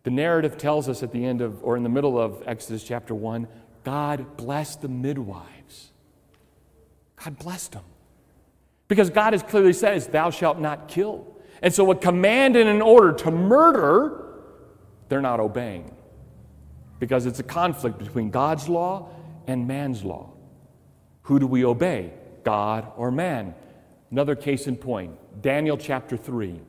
the 0.04 0.10
narrative 0.10 0.56
tells 0.56 0.88
us 0.88 1.02
at 1.02 1.12
the 1.12 1.24
end 1.24 1.40
of, 1.40 1.62
or 1.64 1.76
in 1.76 1.82
the 1.82 1.88
middle 1.88 2.18
of 2.18 2.42
Exodus 2.46 2.84
chapter 2.84 3.14
1, 3.14 3.48
God 3.82 4.36
blessed 4.36 4.82
the 4.82 4.88
midwives. 4.88 5.90
God 7.16 7.38
blessed 7.38 7.72
them. 7.72 7.84
Because 8.88 9.10
God 9.10 9.32
has 9.32 9.42
clearly 9.42 9.72
says, 9.72 10.06
Thou 10.06 10.30
shalt 10.30 10.58
not 10.58 10.88
kill. 10.88 11.26
And 11.62 11.72
so, 11.72 11.90
a 11.90 11.96
command 11.96 12.56
and 12.56 12.68
an 12.68 12.82
order 12.82 13.12
to 13.12 13.30
murder, 13.30 14.24
they're 15.08 15.20
not 15.20 15.38
obeying. 15.38 15.94
Because 16.98 17.26
it's 17.26 17.38
a 17.38 17.44
conflict 17.44 17.98
between 17.98 18.30
God's 18.30 18.68
law 18.68 19.10
and 19.50 19.66
man's 19.66 20.04
law. 20.04 20.30
Who 21.22 21.40
do 21.40 21.46
we 21.46 21.64
obey, 21.64 22.12
God 22.44 22.86
or 22.96 23.10
man? 23.10 23.54
Another 24.10 24.36
case 24.36 24.68
in 24.68 24.76
point 24.76 25.42
Daniel 25.42 25.76
chapter 25.76 26.16
3. 26.16 26.60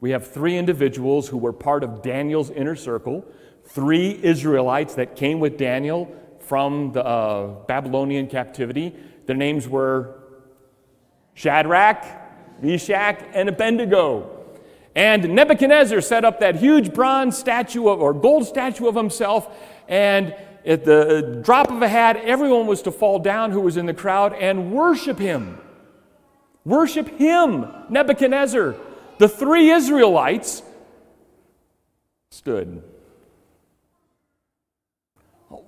We 0.00 0.10
have 0.10 0.30
three 0.30 0.58
individuals 0.58 1.28
who 1.28 1.38
were 1.38 1.54
part 1.54 1.82
of 1.82 2.02
Daniel's 2.02 2.50
inner 2.50 2.76
circle, 2.76 3.24
three 3.64 4.20
Israelites 4.22 4.94
that 4.96 5.16
came 5.16 5.40
with 5.40 5.56
Daniel 5.56 6.14
from 6.38 6.92
the 6.92 7.04
uh, 7.04 7.46
Babylonian 7.66 8.28
captivity. 8.28 8.94
Their 9.24 9.36
names 9.36 9.66
were 9.66 10.20
Shadrach, 11.32 12.04
Meshach, 12.62 13.24
and 13.32 13.48
Abednego. 13.48 14.44
And 14.94 15.34
Nebuchadnezzar 15.34 16.02
set 16.02 16.24
up 16.24 16.40
that 16.40 16.56
huge 16.56 16.92
bronze 16.92 17.36
statue 17.36 17.88
of, 17.88 18.00
or 18.00 18.12
gold 18.12 18.46
statue 18.46 18.88
of 18.88 18.94
himself, 18.94 19.48
and 19.88 20.34
at 20.66 20.84
the 20.84 21.40
drop 21.44 21.70
of 21.70 21.80
a 21.80 21.88
hat, 21.88 22.16
everyone 22.16 22.66
was 22.66 22.82
to 22.82 22.90
fall 22.90 23.20
down 23.20 23.52
who 23.52 23.60
was 23.60 23.76
in 23.76 23.86
the 23.86 23.94
crowd 23.94 24.34
and 24.34 24.72
worship 24.72 25.18
him. 25.18 25.58
Worship 26.64 27.08
him, 27.08 27.66
Nebuchadnezzar. 27.88 28.74
The 29.18 29.28
three 29.28 29.70
Israelites 29.70 30.62
stood. 32.30 32.82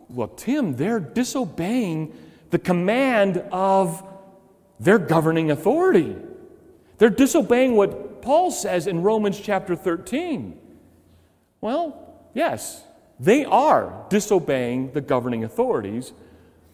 Well, 0.08 0.28
Tim, 0.28 0.74
they're 0.74 1.00
disobeying 1.00 2.12
the 2.50 2.58
command 2.58 3.44
of 3.52 4.02
their 4.80 4.98
governing 4.98 5.52
authority. 5.52 6.16
They're 6.98 7.10
disobeying 7.10 7.76
what 7.76 8.20
Paul 8.22 8.50
says 8.50 8.88
in 8.88 9.02
Romans 9.02 9.38
chapter 9.40 9.76
13. 9.76 10.58
Well, 11.60 12.20
yes, 12.34 12.82
they 13.20 13.44
are 13.44 14.06
disobeying 14.08 14.92
the 14.92 15.00
governing 15.00 15.44
authorities, 15.44 16.12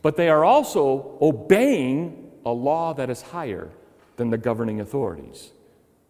but 0.02 0.16
they 0.16 0.28
are 0.28 0.44
also 0.44 1.16
obeying 1.20 2.32
a 2.44 2.50
law 2.50 2.92
that 2.94 3.08
is 3.08 3.22
higher 3.22 3.70
than 4.16 4.30
the 4.30 4.38
governing 4.38 4.80
authorities. 4.80 5.52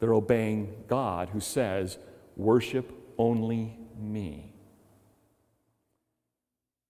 They're 0.01 0.14
obeying 0.14 0.85
God 0.88 1.31
who 1.31 1.40
says, 1.40 1.99
Worship 2.37 2.92
only 3.16 3.79
me. 3.97 4.53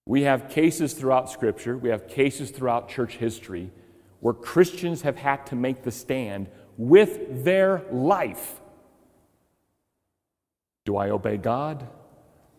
We 0.07 0.23
have 0.23 0.49
cases 0.49 0.93
throughout 0.93 1.29
Scripture, 1.29 1.77
we 1.77 1.89
have 1.89 2.07
cases 2.07 2.49
throughout 2.49 2.89
church 2.89 3.17
history 3.17 3.71
where 4.19 4.33
Christians 4.33 5.03
have 5.03 5.17
had 5.17 5.45
to 5.47 5.55
make 5.55 5.83
the 5.83 5.91
stand 5.91 6.49
with 6.77 7.43
their 7.43 7.83
life. 7.91 8.59
Do 10.85 10.97
I 10.97 11.11
obey 11.11 11.37
God 11.37 11.87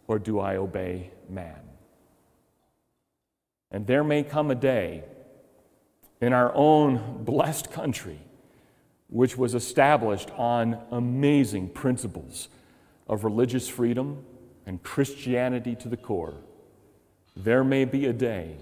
or 0.08 0.18
do 0.18 0.38
I 0.38 0.56
obey 0.56 1.10
man? 1.28 1.60
And 3.70 3.86
there 3.86 4.04
may 4.04 4.22
come 4.22 4.50
a 4.50 4.54
day 4.54 5.04
in 6.20 6.32
our 6.32 6.52
own 6.54 7.24
blessed 7.24 7.70
country, 7.70 8.20
which 9.08 9.36
was 9.36 9.54
established 9.54 10.30
on 10.36 10.80
amazing 10.90 11.68
principles 11.70 12.48
of 13.08 13.24
religious 13.24 13.68
freedom 13.68 14.24
and 14.66 14.82
Christianity 14.82 15.74
to 15.76 15.88
the 15.88 15.96
core. 15.96 16.34
There 17.36 17.62
may 17.62 17.84
be 17.84 18.06
a 18.06 18.12
day 18.12 18.56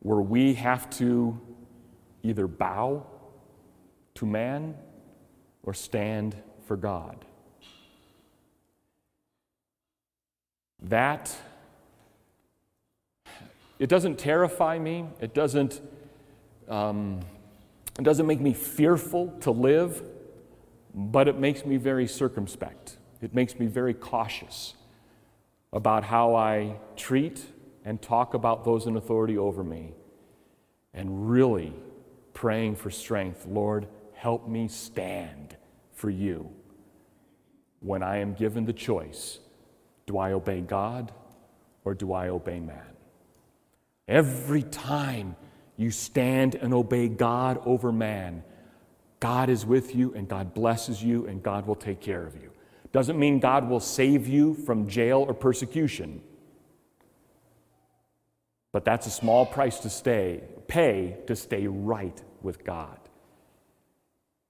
where 0.00 0.20
we 0.20 0.54
have 0.54 0.90
to 0.98 1.40
either 2.22 2.46
bow 2.46 3.06
to 4.14 4.26
man 4.26 4.74
or 5.62 5.74
stand 5.74 6.36
for 6.66 6.76
God. 6.76 7.24
That, 10.88 11.34
it 13.78 13.90
doesn't 13.90 14.18
terrify 14.18 14.78
me. 14.78 15.04
It 15.20 15.34
doesn't, 15.34 15.82
um, 16.66 17.20
it 17.98 18.04
doesn't 18.04 18.26
make 18.26 18.40
me 18.40 18.54
fearful 18.54 19.28
to 19.40 19.50
live, 19.50 20.02
but 20.94 21.28
it 21.28 21.38
makes 21.38 21.66
me 21.66 21.76
very 21.76 22.06
circumspect. 22.06 22.96
It 23.20 23.34
makes 23.34 23.58
me 23.58 23.66
very 23.66 23.92
cautious 23.92 24.74
about 25.74 26.04
how 26.04 26.34
I 26.34 26.76
treat 26.96 27.44
and 27.84 28.00
talk 28.00 28.32
about 28.32 28.64
those 28.64 28.86
in 28.86 28.96
authority 28.96 29.36
over 29.36 29.62
me, 29.62 29.92
and 30.94 31.30
really 31.30 31.74
praying 32.32 32.76
for 32.76 32.90
strength. 32.90 33.46
Lord, 33.46 33.88
help 34.14 34.48
me 34.48 34.68
stand 34.68 35.54
for 35.92 36.08
you 36.08 36.50
when 37.80 38.02
I 38.02 38.18
am 38.18 38.32
given 38.32 38.64
the 38.64 38.72
choice 38.72 39.40
do 40.08 40.18
I 40.18 40.32
obey 40.32 40.62
God 40.62 41.12
or 41.84 41.94
do 41.94 42.12
I 42.12 42.30
obey 42.30 42.58
man? 42.58 42.96
Every 44.08 44.62
time 44.62 45.36
you 45.76 45.90
stand 45.90 46.54
and 46.54 46.72
obey 46.72 47.08
God 47.08 47.60
over 47.64 47.92
man, 47.92 48.42
God 49.20 49.50
is 49.50 49.66
with 49.66 49.94
you 49.94 50.14
and 50.14 50.26
God 50.26 50.54
blesses 50.54 51.02
you 51.02 51.26
and 51.26 51.42
God 51.42 51.66
will 51.66 51.76
take 51.76 52.00
care 52.00 52.26
of 52.26 52.34
you. 52.34 52.50
Doesn't 52.90 53.18
mean 53.18 53.38
God 53.38 53.68
will 53.68 53.80
save 53.80 54.26
you 54.26 54.54
from 54.54 54.88
jail 54.88 55.26
or 55.28 55.34
persecution. 55.34 56.22
But 58.72 58.86
that's 58.86 59.06
a 59.06 59.10
small 59.10 59.44
price 59.44 59.78
to 59.80 59.90
stay, 59.90 60.42
pay 60.68 61.18
to 61.26 61.36
stay 61.36 61.66
right 61.66 62.18
with 62.40 62.64
God. 62.64 62.98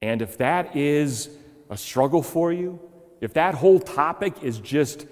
And 0.00 0.22
if 0.22 0.38
that 0.38 0.76
is 0.76 1.30
a 1.68 1.76
struggle 1.76 2.22
for 2.22 2.52
you, 2.52 2.78
if 3.20 3.34
that 3.34 3.56
whole 3.56 3.80
topic 3.80 4.44
is 4.44 4.61
just 4.61 5.06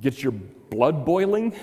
gets 0.00 0.22
your 0.22 0.32
blood 0.32 1.04
boiling 1.04 1.54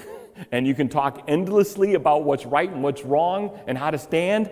and 0.52 0.68
you 0.68 0.76
can 0.76 0.90
talk 0.90 1.24
endlessly 1.28 1.96
about 1.96 2.24
what's 2.24 2.46
right 2.46 2.70
and 2.70 2.84
what's 2.84 3.04
wrong 3.04 3.60
and 3.68 3.78
how 3.78 3.92
to 3.92 3.98
stand, 3.98 4.52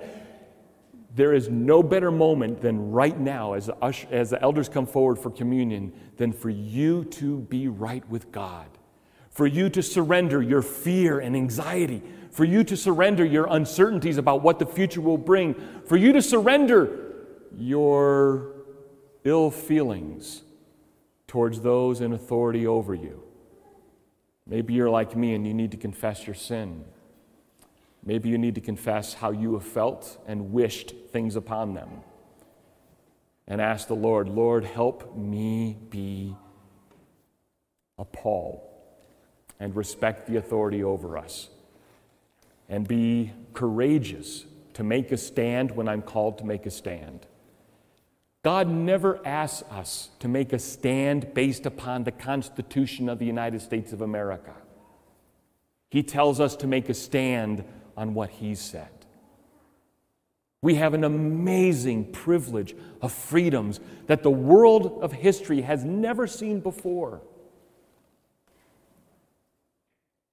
there 1.15 1.33
is 1.33 1.49
no 1.49 1.81
better 1.81 2.11
moment 2.11 2.61
than 2.61 2.91
right 2.91 3.17
now 3.17 3.53
as 3.53 3.67
the, 3.67 3.95
as 4.11 4.29
the 4.31 4.41
elders 4.41 4.67
come 4.67 4.85
forward 4.85 5.17
for 5.17 5.29
communion 5.29 5.93
than 6.17 6.33
for 6.33 6.49
you 6.49 7.05
to 7.05 7.39
be 7.39 7.67
right 7.67 8.07
with 8.09 8.31
God, 8.31 8.67
for 9.29 9.47
you 9.47 9.69
to 9.69 9.81
surrender 9.81 10.41
your 10.41 10.61
fear 10.61 11.19
and 11.19 11.35
anxiety, 11.35 12.01
for 12.31 12.43
you 12.43 12.63
to 12.65 12.75
surrender 12.75 13.23
your 13.23 13.47
uncertainties 13.49 14.17
about 14.17 14.41
what 14.41 14.59
the 14.59 14.65
future 14.65 15.01
will 15.01 15.17
bring, 15.17 15.55
for 15.85 15.95
you 15.95 16.11
to 16.11 16.21
surrender 16.21 17.13
your 17.57 18.51
ill 19.23 19.49
feelings 19.49 20.43
towards 21.27 21.61
those 21.61 22.01
in 22.01 22.11
authority 22.11 22.67
over 22.67 22.93
you. 22.93 23.24
Maybe 24.47 24.73
you're 24.73 24.89
like 24.89 25.15
me 25.15 25.33
and 25.33 25.45
you 25.45 25.53
need 25.53 25.71
to 25.71 25.77
confess 25.77 26.27
your 26.27 26.35
sin. 26.35 26.85
Maybe 28.03 28.29
you 28.29 28.37
need 28.37 28.55
to 28.55 28.61
confess 28.61 29.15
how 29.15 29.31
you 29.31 29.53
have 29.53 29.65
felt 29.65 30.23
and 30.27 30.51
wished 30.51 30.93
things 31.11 31.35
upon 31.35 31.73
them. 31.73 31.89
And 33.47 33.59
ask 33.59 33.87
the 33.87 33.95
Lord, 33.95 34.29
Lord, 34.29 34.63
help 34.63 35.15
me 35.15 35.77
be 35.89 36.35
a 37.97 38.05
Paul 38.05 38.71
and 39.59 39.75
respect 39.75 40.27
the 40.27 40.37
authority 40.37 40.83
over 40.83 41.17
us. 41.17 41.49
And 42.69 42.87
be 42.87 43.31
courageous 43.53 44.45
to 44.73 44.83
make 44.83 45.11
a 45.11 45.17
stand 45.17 45.71
when 45.71 45.87
I'm 45.87 46.01
called 46.01 46.39
to 46.39 46.43
make 46.43 46.65
a 46.65 46.71
stand. 46.71 47.25
God 48.45 48.67
never 48.67 49.25
asks 49.25 49.67
us 49.71 50.11
to 50.19 50.27
make 50.27 50.53
a 50.53 50.59
stand 50.59 51.33
based 51.33 51.65
upon 51.65 52.03
the 52.03 52.11
Constitution 52.11 53.09
of 53.09 53.17
the 53.17 53.25
United 53.25 53.59
States 53.59 53.91
of 53.91 54.01
America. 54.01 54.53
He 55.89 56.03
tells 56.03 56.39
us 56.39 56.55
to 56.57 56.67
make 56.67 56.87
a 56.87 56.93
stand 56.93 57.63
on 57.97 58.13
what 58.13 58.29
He 58.29 58.53
said. 58.53 58.91
We 60.61 60.75
have 60.75 60.93
an 60.93 61.03
amazing 61.03 62.11
privilege 62.11 62.75
of 63.01 63.11
freedoms 63.11 63.79
that 64.05 64.21
the 64.21 64.29
world 64.29 64.99
of 65.01 65.11
history 65.11 65.61
has 65.61 65.83
never 65.83 66.27
seen 66.27 66.59
before. 66.59 67.21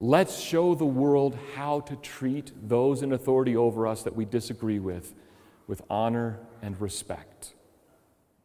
Let's 0.00 0.38
show 0.38 0.74
the 0.74 0.84
world 0.84 1.38
how 1.54 1.80
to 1.80 1.96
treat 1.96 2.52
those 2.68 3.02
in 3.02 3.14
authority 3.14 3.56
over 3.56 3.86
us 3.86 4.02
that 4.02 4.14
we 4.14 4.26
disagree 4.26 4.80
with 4.80 5.14
with 5.66 5.80
honor 5.88 6.40
and 6.60 6.78
respect, 6.78 7.54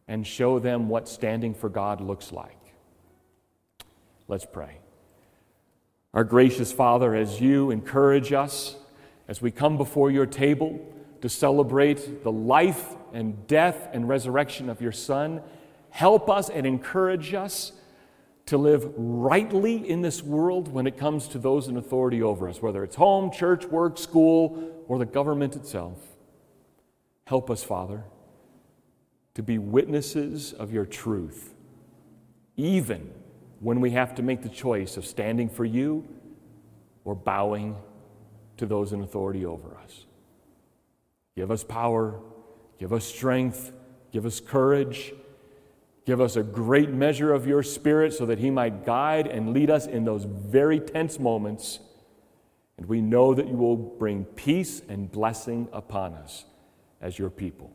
and 0.07 0.25
show 0.25 0.59
them 0.59 0.89
what 0.89 1.07
standing 1.07 1.53
for 1.53 1.69
God 1.69 2.01
looks 2.01 2.31
like. 2.31 2.57
Let's 4.27 4.45
pray. 4.45 4.79
Our 6.13 6.23
gracious 6.23 6.71
Father, 6.71 7.13
as 7.15 7.39
you 7.39 7.71
encourage 7.71 8.33
us 8.33 8.75
as 9.27 9.41
we 9.41 9.51
come 9.51 9.77
before 9.77 10.09
your 10.09 10.25
table 10.25 10.79
to 11.21 11.29
celebrate 11.29 12.23
the 12.23 12.31
life 12.31 12.95
and 13.13 13.47
death 13.47 13.89
and 13.93 14.07
resurrection 14.07 14.69
of 14.69 14.81
your 14.81 14.91
Son, 14.91 15.41
help 15.89 16.29
us 16.29 16.49
and 16.49 16.65
encourage 16.65 17.33
us 17.33 17.73
to 18.45 18.57
live 18.57 18.91
rightly 18.95 19.89
in 19.89 20.01
this 20.01 20.23
world 20.23 20.69
when 20.69 20.87
it 20.87 20.97
comes 20.97 21.27
to 21.27 21.39
those 21.39 21.67
in 21.67 21.75
authority 21.75 22.21
over 22.21 22.47
us, 22.47 22.61
whether 22.61 22.83
it's 22.83 22.95
home, 22.95 23.29
church, 23.29 23.65
work, 23.65 23.97
school, 23.97 24.83
or 24.87 24.97
the 24.97 25.05
government 25.05 25.55
itself. 25.55 25.99
Help 27.25 27.49
us, 27.51 27.61
Father, 27.61 28.05
to 29.37 29.41
be 29.41 29.57
witnesses 29.57 30.51
of 30.51 30.73
your 30.73 30.85
truth, 30.85 31.55
even 32.57 33.09
when 33.61 33.79
we 33.79 33.91
have 33.91 34.13
to 34.15 34.21
make 34.21 34.41
the 34.41 34.49
choice 34.49 34.97
of 34.97 35.05
standing 35.05 35.47
for 35.47 35.63
you 35.63 36.05
or 37.05 37.15
bowing 37.15 37.77
to 38.57 38.65
those 38.65 38.91
in 38.91 39.01
authority 39.01 39.45
over 39.45 39.77
us. 39.81 40.05
Give 41.37 41.51
us 41.51 41.63
power, 41.63 42.19
give 42.77 42.91
us 42.91 43.05
strength, 43.05 43.71
give 44.11 44.25
us 44.25 44.41
courage 44.41 45.13
Give 46.07 46.21
us 46.21 46.37
a 46.37 46.41
great 46.41 46.89
measure 46.89 47.33
of 47.33 47.45
your 47.45 47.61
Spirit 47.61 48.13
so 48.13 48.25
that 48.27 48.39
He 48.39 48.49
might 48.49 48.85
guide 48.85 49.27
and 49.27 49.53
lead 49.53 49.69
us 49.69 49.87
in 49.87 50.05
those 50.05 50.23
very 50.23 50.79
tense 50.79 51.19
moments. 51.19 51.81
And 52.77 52.85
we 52.85 53.01
know 53.01 53.33
that 53.33 53.45
you 53.45 53.57
will 53.57 53.75
bring 53.75 54.23
peace 54.23 54.81
and 54.87 55.11
blessing 55.11 55.67
upon 55.73 56.13
us 56.13 56.45
as 57.01 57.19
your 57.19 57.29
people. 57.29 57.73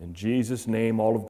In 0.00 0.14
Jesus' 0.14 0.66
name, 0.66 0.98
all 0.98 1.14
of 1.14 1.18